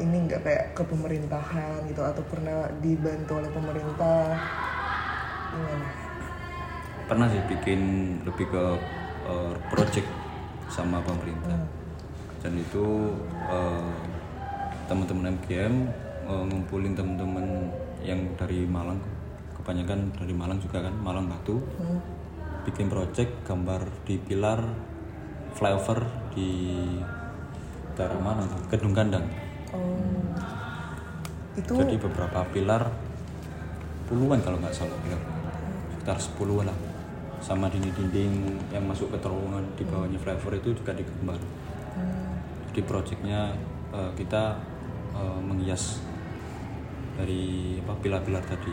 ini 0.00 0.28
nggak 0.28 0.40
kayak 0.44 0.64
ke 0.76 0.82
pemerintahan 0.84 1.84
gitu 1.88 2.00
atau 2.04 2.24
pernah 2.28 2.68
dibantu 2.84 3.40
oleh 3.40 3.50
pemerintah? 3.52 4.36
Gimana? 5.52 5.88
pernah 7.10 7.26
sih 7.26 7.42
bikin 7.50 7.80
lebih 8.22 8.46
ke 8.54 8.64
uh, 9.26 9.54
project 9.66 10.06
sama 10.70 11.02
pemerintah. 11.02 11.58
Dan 12.38 12.54
itu 12.54 13.10
uh, 13.50 13.90
teman-teman 14.86 15.34
MGM 15.34 15.74
uh, 16.30 16.44
ngumpulin 16.46 16.94
teman-teman 16.94 17.74
yang 18.06 18.22
dari 18.38 18.62
Malang 18.62 19.02
kebanyakan 19.60 20.16
dari 20.16 20.34
Malang 20.34 20.58
juga 20.58 20.82
kan 20.82 20.94
Malang 20.96 21.28
Batu. 21.28 21.60
Bikin 22.64 22.88
project 22.88 23.44
gambar 23.44 23.84
di 24.08 24.16
pilar 24.20 24.60
flyover 25.56 26.04
di 26.32 26.80
daerah 27.96 28.20
mana 28.20 28.44
tuh? 28.48 28.60
Kedung 28.72 28.96
Kandang. 28.96 29.24
Oh, 29.70 30.00
itu 31.54 31.72
jadi 31.76 31.96
beberapa 32.00 32.42
pilar 32.50 32.90
puluhan 34.10 34.42
kalau 34.42 34.58
nggak 34.58 34.74
salah 34.74 34.98
pilar 35.04 35.22
sekitar 35.94 36.18
sepuluh 36.18 36.64
lah. 36.66 36.76
Sama 37.40 37.72
dinding-dinding 37.72 38.60
yang 38.68 38.84
masuk 38.84 39.08
ke 39.12 39.18
terowongan 39.20 39.64
di 39.72 39.84
bawahnya 39.88 40.20
flyover 40.20 40.60
itu 40.60 40.76
juga 40.76 40.92
digambar 40.92 41.40
jadi 42.70 42.86
proyeknya 42.86 43.40
eh, 43.90 44.10
kita 44.14 44.62
eh, 45.18 45.40
menghias 45.42 45.98
dari 47.18 47.76
apa 47.82 47.92
pilar-pilar 47.98 48.44
tadi 48.46 48.72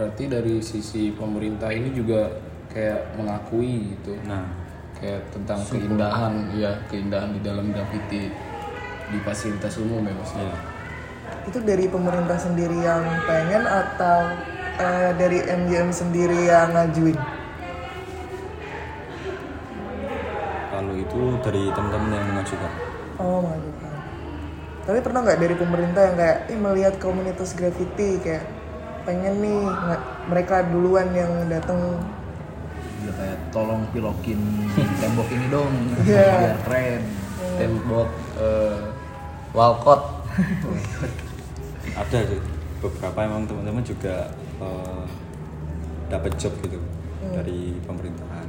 berarti 0.00 0.32
dari 0.32 0.64
sisi 0.64 1.12
pemerintah 1.12 1.68
ini 1.68 1.92
juga 1.92 2.32
kayak 2.72 3.20
mengakui 3.20 3.92
gitu. 3.92 4.16
Nah. 4.24 4.48
Kayak 4.96 5.32
tentang 5.32 5.64
keindahan 5.64 6.52
ya 6.60 6.76
keindahan 6.88 7.32
di 7.32 7.40
dalam 7.40 7.72
graffiti 7.72 8.28
di 9.08 9.18
fasilitas 9.24 9.80
umum 9.80 10.04
ya 10.04 10.12
mas. 10.12 10.32
Ya 10.36 10.52
itu 11.48 11.56
dari 11.64 11.88
pemerintah 11.88 12.36
sendiri 12.36 12.84
yang 12.84 13.00
pengen 13.24 13.64
atau 13.64 14.36
eh, 14.76 15.10
dari 15.16 15.40
MGM 15.40 15.88
sendiri 15.88 16.52
yang 16.52 16.76
ngajuin? 16.76 17.16
kalau 20.80 20.96
itu 20.96 21.20
dari 21.44 21.68
teman-teman 21.76 22.08
yang 22.16 22.28
mengajukan. 22.32 22.72
Oh 23.20 23.44
mengajukan. 23.44 23.92
Tapi 24.88 24.98
pernah 25.04 25.20
nggak 25.28 25.40
dari 25.44 25.54
pemerintah 25.60 26.02
yang 26.08 26.16
kayak 26.16 26.38
Ih, 26.48 26.56
melihat 26.56 26.94
komunitas 26.96 27.52
graffiti 27.52 28.16
kayak 28.24 28.48
pengen 29.10 29.42
nih 29.42 29.58
nggak 29.66 30.02
mereka 30.30 30.56
duluan 30.70 31.10
yang 31.10 31.50
datang 31.50 31.98
udah 33.02 33.14
kayak 33.18 33.38
tolong 33.50 33.82
pilokin 33.90 34.38
tembok 35.02 35.26
ini 35.34 35.46
dong 35.50 35.74
Iya. 36.06 36.30
biar 36.30 36.58
keren. 36.62 37.02
Tembok 37.58 38.08
eh, 38.38 38.80
walcott. 39.50 40.02
Ada 42.06 42.18
sih 42.22 42.38
beberapa 42.78 43.18
emang 43.26 43.50
teman-teman 43.50 43.82
juga 43.82 44.30
eh, 44.62 45.04
dapat 46.06 46.30
job 46.38 46.54
gitu 46.62 46.78
dari 47.34 47.74
pemerintahan. 47.82 48.46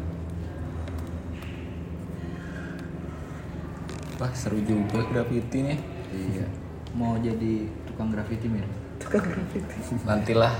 Wah 4.22 4.32
seru 4.38 4.62
juga 4.62 5.02
graffiti 5.10 5.66
nih. 5.66 5.80
Iya. 6.14 6.46
Mau 6.94 7.18
jadi 7.18 7.66
tukang 7.90 8.14
graffiti 8.14 8.46
mir 8.46 8.68
tukang 9.02 9.26
graffiti. 9.26 9.78
nantilah. 10.06 10.54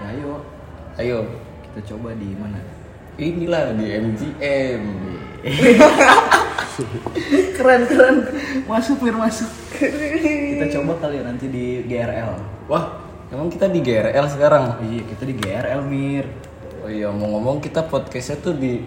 Ya 0.00 0.06
ayo. 0.16 0.32
Ayo. 0.96 1.18
Kita 1.68 1.80
coba 1.94 2.16
di 2.16 2.32
mana? 2.36 2.60
Inilah 3.20 3.76
di 3.76 3.86
MGM 3.92 4.84
keren 7.58 7.82
keren. 7.84 8.16
masuk 8.64 9.04
mir 9.04 9.12
masuk 9.12 9.50
kita 9.76 10.80
coba 10.80 10.92
kali 11.02 11.20
ya 11.20 11.22
nanti 11.26 11.50
di 11.50 11.82
GRL 11.84 12.32
wah 12.70 13.02
emang 13.32 13.48
kita 13.48 13.66
di 13.68 13.80
GRL 13.80 14.26
sekarang? 14.28 14.64
Iya 14.84 15.02
kita 15.08 15.22
di 15.24 15.34
GRL 15.34 15.80
mir. 15.88 16.28
Oh 16.84 16.90
iya 16.92 17.08
mau 17.08 17.38
ngomong 17.38 17.64
kita 17.64 17.88
podcastnya 17.88 18.36
tuh 18.44 18.54
di 18.54 18.84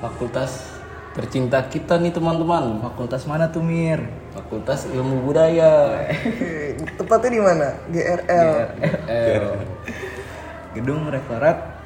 fakultas 0.00 0.81
tercinta 1.12 1.60
kita 1.68 2.00
nih 2.00 2.12
teman-teman. 2.12 2.80
Fakultas 2.80 3.24
mana 3.28 3.48
tuh 3.52 3.64
mir? 3.64 4.04
Fakultas 4.32 4.88
ilmu 4.88 5.24
budaya. 5.24 6.04
Tepatnya 6.98 7.30
di 7.30 7.40
mana? 7.40 7.68
GRL. 7.92 8.50
GRL 8.80 9.46
gedung 10.72 11.08
rektorat. 11.08 11.80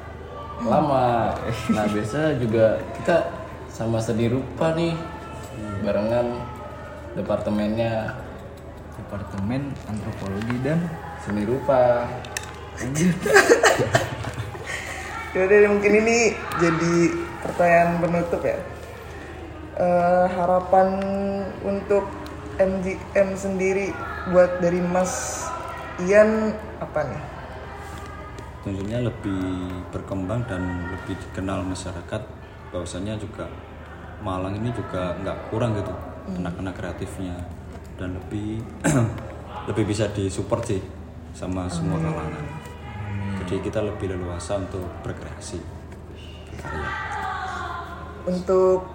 Lama. 0.57 1.37
Nah 1.69 1.85
biasa 1.85 2.33
juga 2.41 2.81
kita 2.97 3.29
sama 3.69 4.01
sedi 4.01 4.25
rupa 4.31 4.73
nih. 4.73 4.95
Barengan 5.85 6.33
departemennya. 7.13 8.25
Departemen 8.97 9.77
Antropologi 9.85 10.57
dan 10.65 10.81
seni 11.21 11.45
rupa. 11.45 12.09
Yaudah 15.37 15.57
deh, 15.61 15.69
mungkin 15.69 15.93
ini 16.01 16.33
jadi 16.57 17.13
pertanyaan 17.45 18.01
penutup 18.01 18.41
ya. 18.41 18.57
Eh, 19.77 20.25
harapan 20.33 20.89
untuk 21.61 22.09
MGM 22.57 23.37
sendiri 23.37 23.93
buat 24.33 24.57
dari 24.57 24.81
Mas 24.81 25.45
Ian 26.01 26.49
apa 26.81 27.05
nih? 27.05 27.23
tentunya 28.67 28.99
lebih 28.99 29.71
berkembang 29.95 30.43
dan 30.43 30.91
lebih 30.91 31.15
dikenal 31.15 31.63
masyarakat 31.63 32.19
bahwasanya 32.67 33.15
juga 33.15 33.47
Malang 34.17 34.57
ini 34.57 34.73
juga 34.73 35.13
nggak 35.21 35.53
kurang 35.53 35.77
gitu 35.77 35.93
anak-anak 36.41 36.73
kreatifnya. 36.73 37.37
Dan 38.01 38.17
lebih 38.17 38.65
lebih 39.69 39.85
bisa 39.85 40.09
disupport 40.09 40.65
sih 40.65 40.81
sama 41.37 41.69
semua 41.69 42.01
kalangan. 42.01 42.45
Jadi 43.45 43.61
kita 43.61 43.85
lebih 43.85 44.09
leluasa 44.09 44.57
untuk 44.57 44.89
berkreasi 45.05 45.61
berkarya. 46.49 46.89
Untuk 48.25 48.89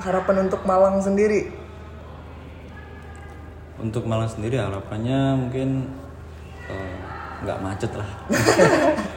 harapan 0.00 0.48
untuk 0.48 0.62
Malang 0.66 0.98
sendiri? 0.98 1.50
Untuk 3.78 4.06
Malang 4.06 4.30
sendiri 4.30 4.58
harapannya 4.58 5.38
mungkin 5.38 5.90
eh, 6.70 6.96
nggak 7.44 7.58
macet 7.62 7.92
lah. 7.94 8.08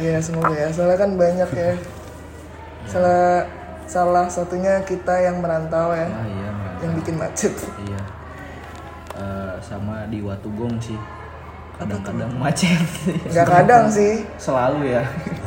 Ya 0.00 0.18
semoga 0.18 0.50
ya. 0.50 0.66
Soalnya 0.72 0.98
kan 0.98 1.14
banyak 1.14 1.50
ya. 1.52 1.72
Salah 2.90 3.46
salah 3.86 4.26
satunya 4.26 4.82
kita 4.82 5.14
yang 5.20 5.38
merantau 5.38 5.94
ya. 5.94 6.08
Ah 6.10 6.26
iya 6.26 6.50
yang 6.82 6.92
bikin 6.98 7.14
macet. 7.14 7.54
Iya. 7.86 8.00
Eh, 9.14 9.54
sama 9.62 10.10
di 10.10 10.18
Watugong 10.18 10.74
sih. 10.82 10.98
Kadang-kadang 11.78 12.34
macet. 12.34 12.82
Nggak 13.30 13.46
kadang 13.46 13.86
sih. 13.86 14.26
Selalu 14.36 14.98
ya 14.98 15.02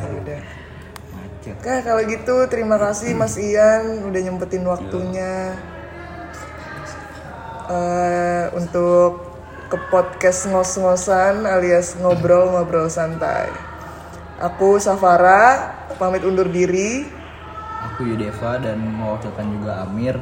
Oke. 1.46 1.74
Kalau 1.86 2.02
gitu 2.02 2.36
terima 2.50 2.74
kasih 2.74 3.14
Mas 3.14 3.38
Ian 3.38 4.02
udah 4.02 4.20
nyempetin 4.20 4.66
waktunya. 4.66 5.54
Eh, 7.66 8.44
untuk 8.54 9.26
ke 9.66 9.78
podcast 9.90 10.46
ngos-ngosan 10.46 11.46
alias 11.46 11.98
ngobrol-ngobrol 11.98 12.86
santai. 12.86 13.50
Aku 14.38 14.78
Safara 14.78 15.74
pamit 15.98 16.22
undur 16.22 16.46
diri. 16.46 17.06
aku 17.86 18.02
Yudeva 18.12 18.58
dan 18.58 18.82
mewakilkan 18.82 19.46
juga 19.56 19.86
Amir. 19.86 20.18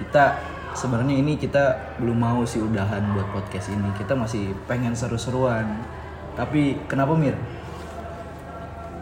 Kita 0.00 0.40
sebenarnya 0.74 1.14
ini 1.20 1.38
kita 1.38 1.94
belum 2.00 2.16
mau 2.16 2.40
sih 2.48 2.58
udahan 2.64 3.14
buat 3.14 3.28
podcast 3.30 3.70
ini. 3.70 3.92
Kita 3.94 4.16
masih 4.16 4.56
pengen 4.66 4.96
seru-seruan. 4.96 5.84
Tapi 6.34 6.80
kenapa 6.90 7.14
Mir? 7.14 7.36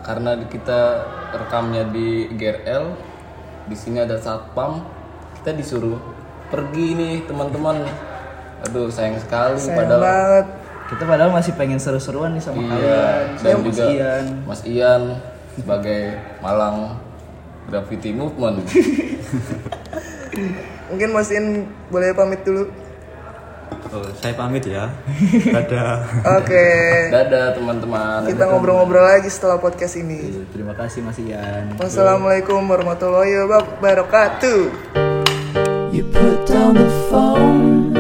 Karena 0.05 0.37
kita 0.51 1.07
rekamnya 1.33 1.89
di 1.89 2.29
GRL 2.33 2.85
di 3.65 3.77
sini 3.77 3.99
ada 3.99 4.17
satpam 4.17 4.85
kita 5.41 5.53
disuruh 5.53 5.97
pergi 6.49 6.95
nih 6.95 7.15
teman-teman 7.25 7.83
aduh 8.63 8.87
sayang 8.87 9.19
sekali 9.19 9.59
Sayang 9.59 9.79
padahal 9.79 10.03
banget. 10.03 10.47
kita 10.87 11.03
padahal 11.03 11.31
masih 11.33 11.53
pengen 11.57 11.81
seru-seruan 11.81 12.37
nih 12.37 12.43
sama 12.43 12.61
iya 12.61 13.33
kalian 13.35 13.41
dan 13.41 13.57
Mas 13.57 13.65
juga 13.65 13.85
Ian. 13.89 14.25
Mas 14.45 14.63
Ian 14.63 15.03
sebagai 15.53 16.03
Malang 16.39 16.77
Graffiti 17.67 18.11
Movement 18.13 18.61
Mungkin 20.93 21.09
Mas 21.13 21.29
Ian 21.29 21.47
boleh 21.89 22.13
pamit 22.13 22.41
dulu. 22.45 22.69
Oh, 23.91 24.09
saya 24.15 24.35
pamit 24.35 24.65
ya 24.65 24.89
dadah 25.55 26.03
Oke. 26.41 26.67
dadah 27.11 27.53
teman-teman 27.55 28.25
Kita 28.27 28.45
ngobrol-ngobrol 28.47 29.03
lagi 29.03 29.29
setelah 29.29 29.57
podcast 29.57 29.97
ini. 29.97 30.47
terima 30.51 30.73
kasih 30.73 31.03
Mas 31.03 31.19
Ian 31.19 31.77
Wassalamualaikum 31.77 32.61
warahmatullahi 32.63 33.37
wabarakatuh. 33.45 34.61
You 35.93 36.09
put 36.09 36.49
down 36.49 36.73
the 36.73 36.89
phone. 37.13 37.92